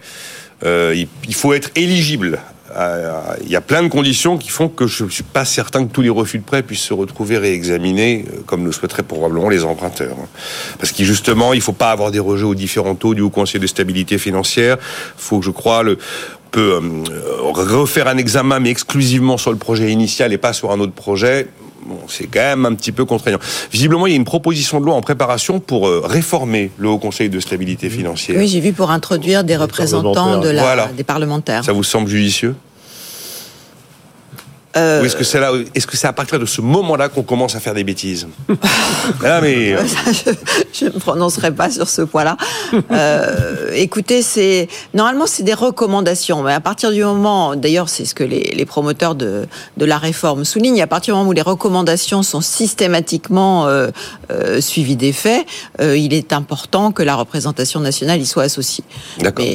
[0.64, 2.40] il faut être éligible
[2.76, 5.86] euh, il y a plein de conditions qui font que je ne suis pas certain
[5.86, 9.50] que tous les refus de prêt puissent se retrouver réexaminés, euh, comme le souhaiteraient probablement
[9.50, 10.16] les emprunteurs.
[10.80, 13.30] Parce que justement, il ne faut pas avoir des rejets aux différents taux du Haut
[13.30, 14.78] Conseil de stabilité financière.
[14.80, 15.98] Il faut que je crois le
[16.54, 20.80] peut euh, refaire un examen, mais exclusivement sur le projet initial et pas sur un
[20.80, 21.48] autre projet.
[21.86, 23.40] Bon, c'est quand même un petit peu contraignant.
[23.70, 27.30] Visiblement, il y a une proposition de loi en préparation pour réformer le Haut Conseil
[27.30, 28.38] de stabilité financière.
[28.38, 31.66] Oui, j'ai vu pour introduire des représentants de la, des parlementaires.
[31.66, 32.56] Ça vous semble judicieux?
[34.76, 37.24] Euh, Ou est-ce que c'est là, est-ce que c'est à partir de ce moment-là qu'on
[37.24, 38.28] commence à faire des bêtises
[39.24, 39.74] ah, mais...
[39.74, 39.84] Euh,
[40.74, 42.38] je, ne me prononcerai pas sur ce point-là.
[42.92, 48.16] Euh, écoutez, c'est normalement c'est des recommandations, mais à partir du moment, d'ailleurs, c'est ce
[48.16, 49.48] que les, promoteurs de,
[49.78, 53.92] de, la réforme soulignent, à partir du moment où les recommandations sont systématiquement euh,
[54.60, 55.46] suivies des faits,
[55.80, 58.84] il est important que la représentation nationale y soit associée.
[59.20, 59.46] D'accord.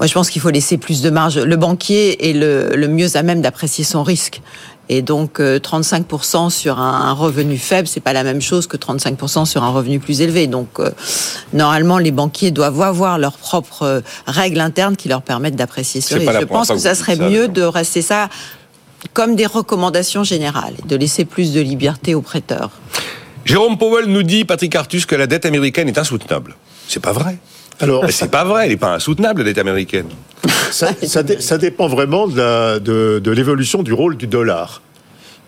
[0.00, 1.36] Moi, je pense qu'il faut laisser plus de marge.
[1.36, 4.40] Le banquier est le, mieux à même d'apprécier son risque.
[4.88, 9.44] Et donc, 35% euh, sur un, revenu faible, c'est pas la même chose que 35%
[9.44, 10.46] sur un revenu plus élevé.
[10.46, 10.90] Donc, euh,
[11.52, 16.14] normalement, les banquiers doivent avoir leurs propres euh, règles internes qui leur permettent d'apprécier ce
[16.14, 16.32] risque.
[16.40, 18.30] Je pense que ça serait mieux de rester ça
[19.12, 22.70] comme des recommandations générales, de laisser plus de liberté aux prêteurs.
[23.44, 26.56] Jérôme Powell nous dit, Patrick Artus, que la dette américaine est insoutenable.
[26.88, 27.36] C'est pas vrai.
[27.80, 30.08] Alors, c'est pas vrai, elle n'est pas insoutenable, la dette américaine.
[30.70, 34.82] Ça, ça, dépend vraiment de l'évolution du rôle du dollar.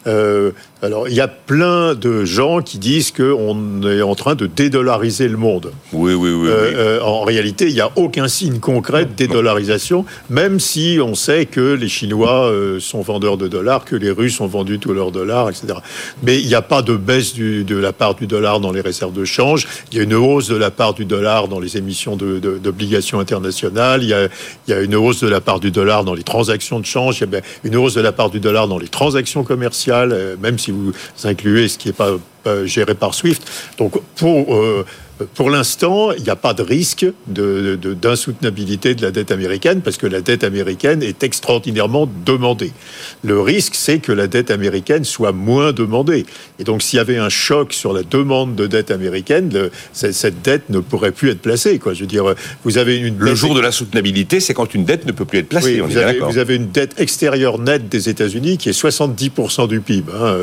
[0.07, 0.51] Euh,
[0.83, 5.29] alors, il y a plein de gens qui disent qu'on est en train de dédollariser
[5.29, 5.73] le monde.
[5.93, 6.49] Oui, oui, oui.
[6.49, 11.15] Euh, euh, en réalité, il n'y a aucun signe concret de dédollarisation, même si on
[11.15, 15.13] sait que les Chinois sont vendeurs de dollars, que les Russes ont vendu tous leurs
[15.13, 15.75] dollars, etc.
[16.23, 19.13] Mais il n'y a pas de baisse de la part du dollar dans les réserves
[19.13, 19.69] de change.
[19.93, 24.03] Il y a une hausse de la part du dollar dans les émissions d'obligations internationales.
[24.03, 24.25] Il y, a,
[24.67, 27.21] il y, a, une hausse de la part du dollar dans les transactions de change.
[27.21, 30.37] Il y a une hausse de la part du dollar dans les transactions commerciales euh,
[30.41, 30.93] même si vous
[31.25, 32.17] incluez ce qui n'est pas,
[32.65, 33.41] géré par SWIFT.
[33.79, 34.85] Donc, pour euh,
[35.35, 39.97] pour l'instant, il n'y a pas de risque d'insoutenabilité de, de, la dette américaine parce
[39.97, 42.73] que la dette américaine est extraordinairement demandée.
[43.25, 46.27] Le risque, c'est que la dette américaine soit moins demandée.
[46.59, 50.71] Et donc, s'il y avait un choc sur la demande de dette américaine, cette dette
[50.71, 51.79] ne pourrait plus être placée.
[51.79, 51.95] Quoi.
[51.95, 55.07] Je veux dire, vous avez une le jour de la soutenabilité, c'est quand une dette
[55.07, 55.81] ne peut plus être placée.
[55.81, 60.11] vous, avez, vous, avez, une dette extérieure nette des États-Unis qui est 70% du PIB.
[60.13, 60.37] Hein.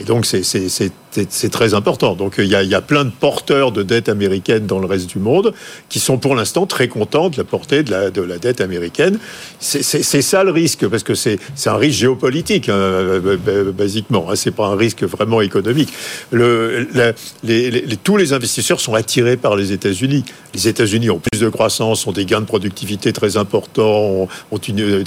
[0.00, 0.42] Et donc, c'est
[1.50, 2.14] très important.
[2.14, 5.52] Donc, il y, a, plein de porteurs de dette américaine dans le reste du monde
[5.88, 9.18] qui sont pour l'instant très contents de la portée de la, de la dette américaine.
[9.60, 13.20] C'est ça le risque, parce que c'est un risque géopolitique, hein,
[13.76, 14.26] basiquement.
[14.30, 15.92] Hein, c'est pas un risque vraiment économique.
[16.30, 20.24] Tous les investisseurs sont attirés par les États-Unis.
[20.54, 25.02] Les États-Unis ont plus de croissance, ont des gains de productivité très importants, ont une,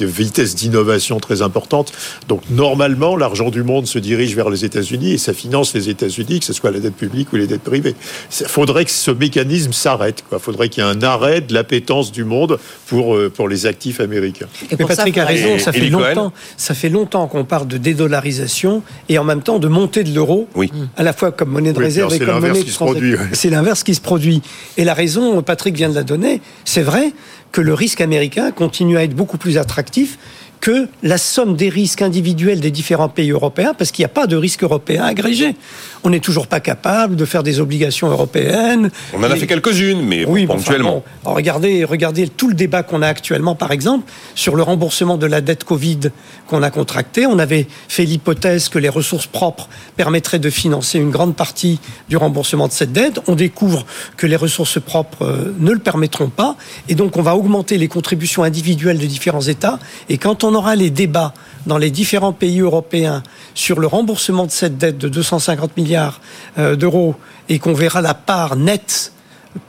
[0.00, 1.92] vitesse d'innovation très importante.
[2.28, 6.38] Donc normalement, l'argent du monde se dirige vers les États-Unis et ça finance les États-Unis,
[6.38, 7.96] que ce soit la dette publique ou les dettes privées
[8.30, 10.22] faudrait que ce mécanisme s'arrête.
[10.30, 13.66] Il faudrait qu'il y ait un arrêt de l'appétence du monde pour, euh, pour les
[13.66, 14.46] actifs américains.
[14.70, 19.18] Et Patrick a raison, ça, fait longtemps, ça fait longtemps qu'on parle de dédollarisation et
[19.18, 20.70] en même temps de montée de l'euro, oui.
[20.96, 23.18] à la fois comme monnaie de réserve et comme monnaie de transaction.
[23.32, 24.42] C'est l'inverse qui se produit.
[24.76, 27.12] Et la raison, Patrick vient de la donner, c'est vrai
[27.52, 30.18] que le risque américain continue à être beaucoup plus attractif
[30.60, 34.26] que la somme des risques individuels des différents pays européens, parce qu'il n'y a pas
[34.26, 35.54] de risque européen agrégé.
[36.02, 38.90] On n'est toujours pas capable de faire des obligations européennes.
[39.14, 41.02] On en a fait quelques-unes, mais oui, ponctuellement.
[41.24, 45.40] regardez, regardez tout le débat qu'on a actuellement, par exemple, sur le remboursement de la
[45.40, 46.10] dette Covid
[46.46, 47.26] qu'on a contractée.
[47.26, 52.16] On avait fait l'hypothèse que les ressources propres permettraient de financer une grande partie du
[52.16, 53.20] remboursement de cette dette.
[53.26, 53.84] On découvre
[54.16, 56.56] que les ressources propres euh, ne le permettront pas.
[56.88, 59.78] Et donc, on va augmenter les contributions individuelles de différents États.
[60.08, 61.34] Et quand on aura les débats
[61.66, 63.22] dans les différents pays européens
[63.54, 66.20] sur le remboursement de cette dette de 250 milliards
[66.58, 67.14] euh, d'euros
[67.48, 69.12] et qu'on verra la part nette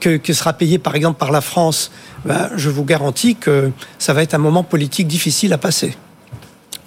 [0.00, 1.90] que, sera payée par exemple par la France,
[2.24, 5.96] ben, je vous garantis que ça va être un moment politique difficile à passer.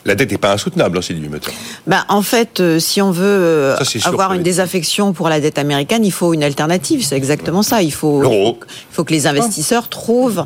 [0.06, 1.52] La dette n'est pas insoutenable, hein, Sylvie Metter.
[1.88, 6.06] Ben, en fait, euh, si on veut euh, avoir une désaffection pour la dette américaine,
[6.06, 7.04] il faut une alternative.
[7.04, 7.82] C'est exactement ça.
[7.82, 8.56] Il faut, il
[8.92, 10.46] faut que les investisseurs trouvent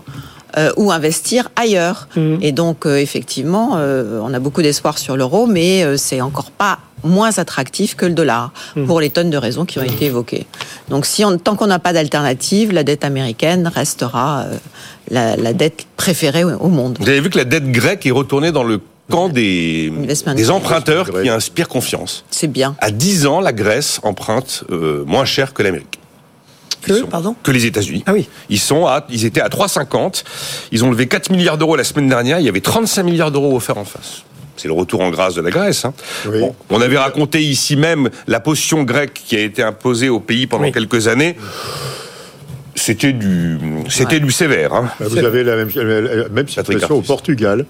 [0.58, 2.08] euh, ou investir ailleurs.
[2.16, 2.38] Mmh.
[2.42, 6.80] Et donc, euh, effectivement, euh, on a beaucoup d'espoir sur l'euro, mais c'est encore pas
[7.04, 8.86] moins attractif que le dollar, mmh.
[8.86, 10.48] pour les tonnes de raisons qui ont été évoquées.
[10.90, 14.46] Donc, si on, tant qu'on n'a pas d'alternative, la dette américaine restera
[15.12, 16.98] la, la, dette préférée au monde.
[17.00, 19.92] Vous avez vu que la dette grecque est retournée dans le camp des,
[20.36, 22.26] des emprunteurs qui inspirent confiance.
[22.32, 22.76] C'est bien.
[22.80, 24.64] À 10 ans, la Grèce emprunte
[25.06, 25.99] moins cher que l'Amérique.
[26.82, 28.04] Que, pardon que les États-Unis.
[28.06, 28.28] Ah oui.
[28.50, 30.24] Ils sont à, ils étaient à 3,50.
[30.72, 32.40] Ils ont levé 4 milliards d'euros la semaine dernière.
[32.40, 34.24] Il y avait 35 milliards d'euros offerts en face.
[34.56, 35.86] C'est le retour en grâce de la Grèce.
[35.86, 35.94] Hein.
[36.70, 40.70] on avait raconté ici même la potion grecque qui a été imposée au pays pendant
[40.72, 41.38] quelques années
[42.80, 43.58] c'était du,
[43.90, 44.74] c'était du sévère.
[44.74, 44.90] Hein.
[45.00, 47.66] Vous avez la même, la même situation au Portugal.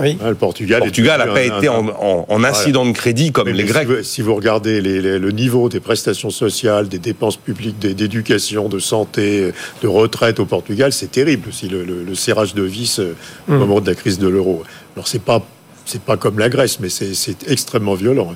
[0.00, 0.18] Oui.
[0.22, 0.82] Ah, le Portugal
[1.18, 3.88] n'a pas été en, incident de crédit comme les Grecs.
[4.02, 9.88] Si vous, regardez le niveau des prestations sociales, des dépenses publiques, d'éducation, de santé, de
[9.88, 11.52] retraite au Portugal, c'est terrible.
[11.52, 13.12] Si le, serrage de vis euh,
[13.46, 13.58] au mm.
[13.58, 14.62] moment de la crise de l'euro.
[14.94, 15.44] Alors c'est pas
[15.84, 18.34] c'est pas comme la Grèce, mais c'est extrêmement violent.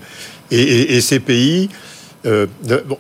[0.51, 1.69] Et, ces pays,
[2.27, 2.47] euh,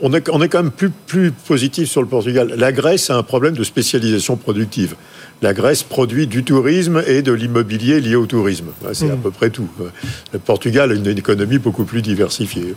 [0.00, 2.54] on, est, on, est, quand même plus, plus positif sur le Portugal.
[2.56, 4.96] La Grèce a un problème de spécialisation productive
[5.42, 8.68] la Grèce produit du tourisme et de l'immobilier lié au tourisme.
[8.92, 9.20] C'est à hmm.
[9.20, 9.68] peu près tout.
[10.32, 12.74] Le Portugal a une économie beaucoup plus diversifiée.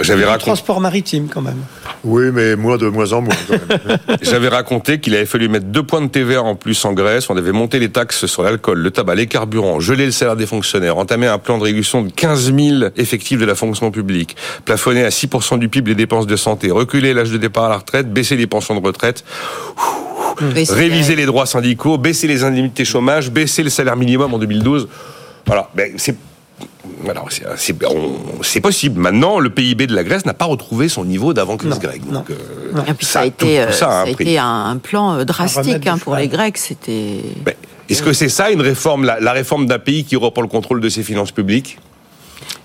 [0.00, 0.46] J'avais raconté...
[0.46, 1.58] Transport maritime quand même.
[2.02, 3.34] Oui, mais moins de moins en moins.
[4.22, 7.30] J'avais raconté qu'il avait fallu mettre deux points de TVA en plus en Grèce.
[7.30, 10.46] On avait monté les taxes sur l'alcool, le tabac, les carburants, gelé le salaire des
[10.46, 15.04] fonctionnaires, entamé un plan de réduction de 15 000 effectifs de la fonction publique, plafonné
[15.04, 18.12] à 6% du PIB les dépenses de santé, reculer l'âge de départ à la retraite,
[18.12, 19.24] baisser les pensions de retraite.
[20.40, 24.88] Réviser les droits syndicaux, baisser les indemnités chômage, baisser le salaire minimum en 2012.
[25.46, 26.16] Voilà, ben, c'est
[28.42, 29.00] c'est possible.
[29.00, 32.02] Maintenant, le PIB de la Grèce n'a pas retrouvé son niveau d'avant crise grecque.
[33.00, 36.58] ça, a été, un, plan euh, drastique hein, pour les Grecs.
[36.58, 37.20] C'était.
[37.88, 40.88] Est-ce que c'est ça une réforme, la réforme d'un pays qui reprend le contrôle de
[40.88, 41.78] ses finances publiques?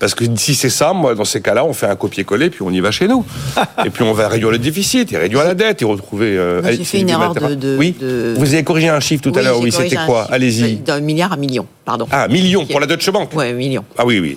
[0.00, 2.70] Parce que si c'est ça, moi, dans ces cas-là, on fait un copier-coller, puis on
[2.70, 3.24] y va chez nous.
[3.84, 6.38] et puis on va réduire le déficit, et réduire la dette, et retrouver.
[6.38, 7.94] Euh, J'ai fait une erreur de, Oui.
[8.00, 9.60] Vous avez corrigé un chiffre tout à l'heure.
[9.60, 10.26] Oui, c'était quoi?
[10.30, 10.76] Allez-y.
[10.76, 12.08] D'un milliard à million, pardon.
[12.10, 13.30] Ah, million pour la Deutsche Bank?
[13.34, 13.84] Oui, million.
[13.98, 14.36] Ah oui, oui.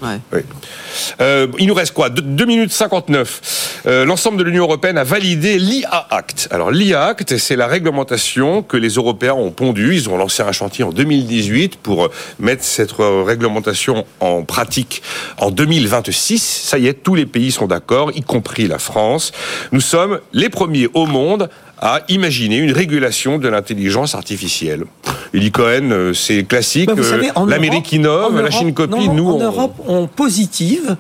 [1.22, 2.10] Euh, il nous reste quoi?
[2.10, 3.82] 2 minutes 59.
[3.86, 6.48] Euh, L'ensemble de l'Union européenne a validé l'IA Act.
[6.52, 9.96] Alors l'IA Act, c'est la réglementation que les Européens ont pondue.
[9.96, 15.02] Ils ont lancé un chantier en 2018 pour mettre cette réglementation en pratique
[15.38, 16.42] en 2026.
[16.42, 19.32] Ça y est, tous les pays sont d'accord, y compris la France.
[19.72, 21.50] Nous sommes les premiers au monde
[21.84, 24.86] à imaginer une régulation de l'intelligence artificielle.
[25.34, 26.90] dit Cohen, euh, c'est classique.
[26.90, 29.10] Euh, L'Amérique innove, la Chine copie.
[29.10, 30.96] nous, en Europe, on positive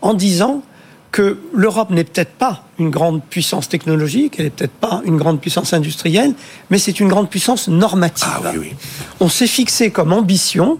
[0.00, 0.62] en disant
[1.10, 5.40] que l'Europe n'est peut-être pas une grande puissance technologique, elle n'est peut-être pas une grande
[5.40, 6.34] puissance industrielle,
[6.70, 8.28] mais c'est une grande puissance normative.
[8.30, 8.72] Ah, oui, oui.
[9.18, 10.78] On s'est fixé comme ambition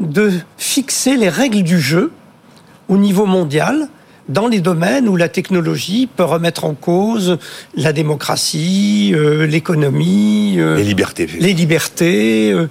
[0.00, 2.12] de fixer les règles du jeu
[2.88, 3.88] au niveau mondial
[4.28, 7.38] dans les domaines où la technologie peut remettre en cause
[7.74, 11.28] la démocratie, euh, l'économie, euh, les libertés.
[11.38, 12.52] Les libertés.
[12.52, 12.68] Euh.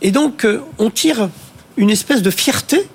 [0.00, 0.46] et donc,
[0.78, 1.28] on tire
[1.76, 2.86] une espèce de fierté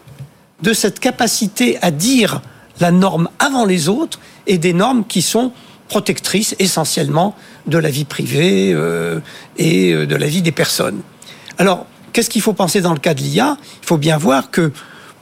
[0.62, 2.42] de cette capacité à dire
[2.80, 5.52] la norme avant les autres et des normes qui sont
[5.88, 7.36] protectrices essentiellement
[7.66, 8.76] de la vie privée
[9.58, 11.02] et de la vie des personnes.
[11.58, 14.72] Alors, qu'est-ce qu'il faut penser dans le cas de l'IA Il faut bien voir que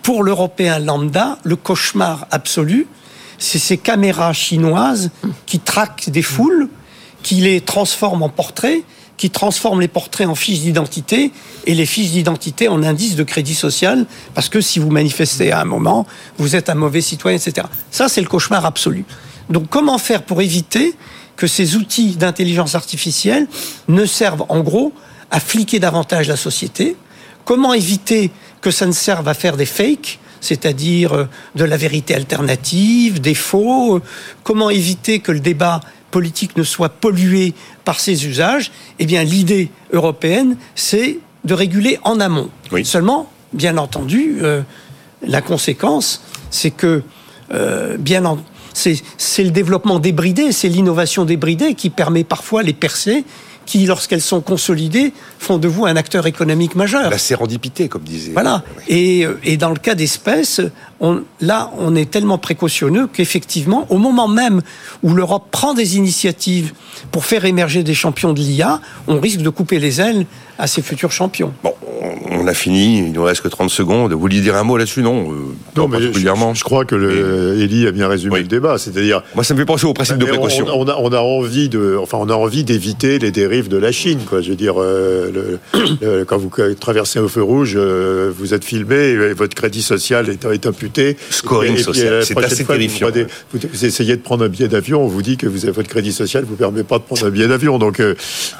[0.05, 2.85] pour l'Européen lambda, le cauchemar absolu,
[3.39, 5.09] c'est ces caméras chinoises
[5.47, 6.69] qui traquent des foules,
[7.23, 8.83] qui les transforment en portraits,
[9.17, 11.31] qui transforment les portraits en fiches d'identité
[11.65, 15.61] et les fiches d'identité en indices de crédit social, parce que si vous manifestez à
[15.61, 16.05] un moment,
[16.37, 17.65] vous êtes un mauvais citoyen, etc.
[17.89, 19.05] Ça, c'est le cauchemar absolu.
[19.49, 20.93] Donc comment faire pour éviter
[21.35, 23.47] que ces outils d'intelligence artificielle
[23.87, 24.93] ne servent en gros
[25.31, 26.95] à fliquer davantage la société?
[27.43, 28.31] Comment éviter
[28.65, 34.01] que ça ne serve à faire des fakes, c'est-à-dire de la vérité alternative, des faux,
[34.43, 37.53] comment éviter que le débat politique ne soit pollué
[37.83, 42.49] par ces usages, eh bien l'idée européenne, c'est de réguler en amont.
[42.83, 44.63] Seulement, bien entendu, euh,
[45.21, 47.03] la conséquence, c'est que
[47.53, 48.23] euh, bien
[48.73, 53.25] c'est le développement débridé, c'est l'innovation débridée qui permet parfois les percées
[53.65, 57.09] qui, lorsqu'elles sont consolidées, font de vous un acteur économique majeur.
[57.09, 58.31] La sérendipité, comme disait.
[58.31, 58.63] Voilà.
[58.87, 60.61] Et, euh, et dans le cas d'espèces,
[60.99, 64.61] on, là, on est tellement précautionneux qu'effectivement, au moment même
[65.03, 66.73] où l'Europe prend des initiatives
[67.11, 70.25] pour faire émerger des champions de l'IA, on risque de couper les ailes
[70.57, 71.53] à ses futurs champions.
[71.63, 71.73] Bon,
[72.31, 74.13] on a fini, il ne nous reste que 30 secondes.
[74.13, 75.35] Vous vouliez dire un mot là-dessus, non euh,
[75.75, 78.77] Non, mais je, crois que le, a bien résumé le débat.
[78.77, 80.65] C'est-à-dire, moi, ça me fait penser au principe de précaution.
[80.73, 83.91] On, a, on, a, envie de, enfin, on a envie d'éviter les dérives de la
[83.91, 84.41] Chine, quoi.
[84.41, 85.57] Je veux dire, euh,
[86.27, 90.45] quand vous traversez au feu rouge, euh, vous êtes filmé, et votre crédit social est,
[90.45, 91.17] est imputé.
[91.29, 93.09] Scoring social, c'est assez terrifiant.
[93.51, 95.89] Vous, vous, essayez de prendre un billet d'avion, on vous dit que vous avez votre
[95.89, 97.77] crédit social vous permet pas de prendre un billet d'avion.
[97.77, 98.01] Donc,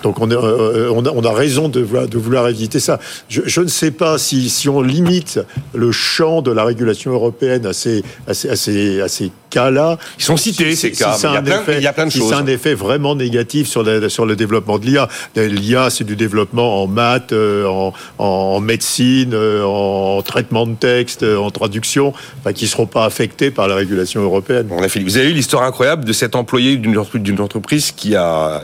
[0.03, 2.99] donc on, on, a, on a raison de de vouloir éviter ça.
[3.29, 5.39] Je, ne sais pas si, si, on limite
[5.73, 9.97] le champ de la régulation européenne à ces, à ces, à ces, cas-là.
[10.19, 11.17] Ils sont cités, ces cas.
[11.17, 12.29] il, y a plein, il y a plein de choses.
[12.29, 15.07] C'est un effet vraiment négatif sur, sur le développement de l'IA.
[15.35, 21.23] L'IA, c'est du développement en maths, euh, en, en, médecine, euh, en traitement de texte,
[21.23, 22.13] euh, en traduction,
[22.53, 24.67] qui ne seront pas affectés par la régulation européenne.
[24.71, 28.15] On a fait, vous avez eu l'histoire incroyable de cet employé d'une entreprise qui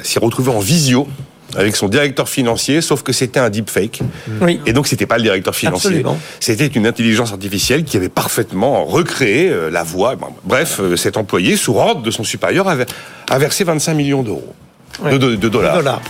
[0.03, 1.07] s'est retrouvé en visio
[1.55, 4.01] avec son directeur financier, sauf que c'était un deepfake.
[4.41, 4.59] Oui.
[4.65, 6.03] Et donc, c'était pas le directeur financier.
[6.39, 10.15] C'était une intelligence artificielle qui avait parfaitement recréé euh, la voix.
[10.43, 12.85] Bref, euh, cet employé, sous ordre de son supérieur, avait,
[13.29, 14.53] a versé 25 millions d'euros.
[15.01, 16.01] De, dollars.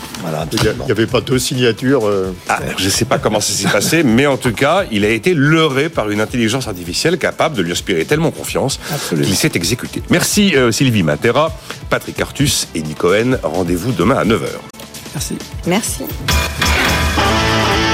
[0.51, 2.05] il n'y avait pas deux signatures.
[2.07, 2.33] Euh.
[2.49, 5.09] Ah, je ne sais pas comment ça s'est passé, mais en tout cas, il a
[5.09, 8.79] été leurré par une intelligence artificielle capable de lui inspirer tellement confiance
[9.09, 10.01] qu'il s'est exécuté.
[10.09, 11.55] Merci Sylvie Matera,
[11.91, 13.37] Patrick Artus et Nick Cohen.
[13.43, 14.70] Rendez-vous demain à 9h.
[15.13, 15.37] Merci.
[15.65, 16.03] Merci.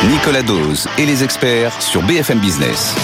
[0.10, 2.96] Nicolas Dose et les experts sur BFM Business.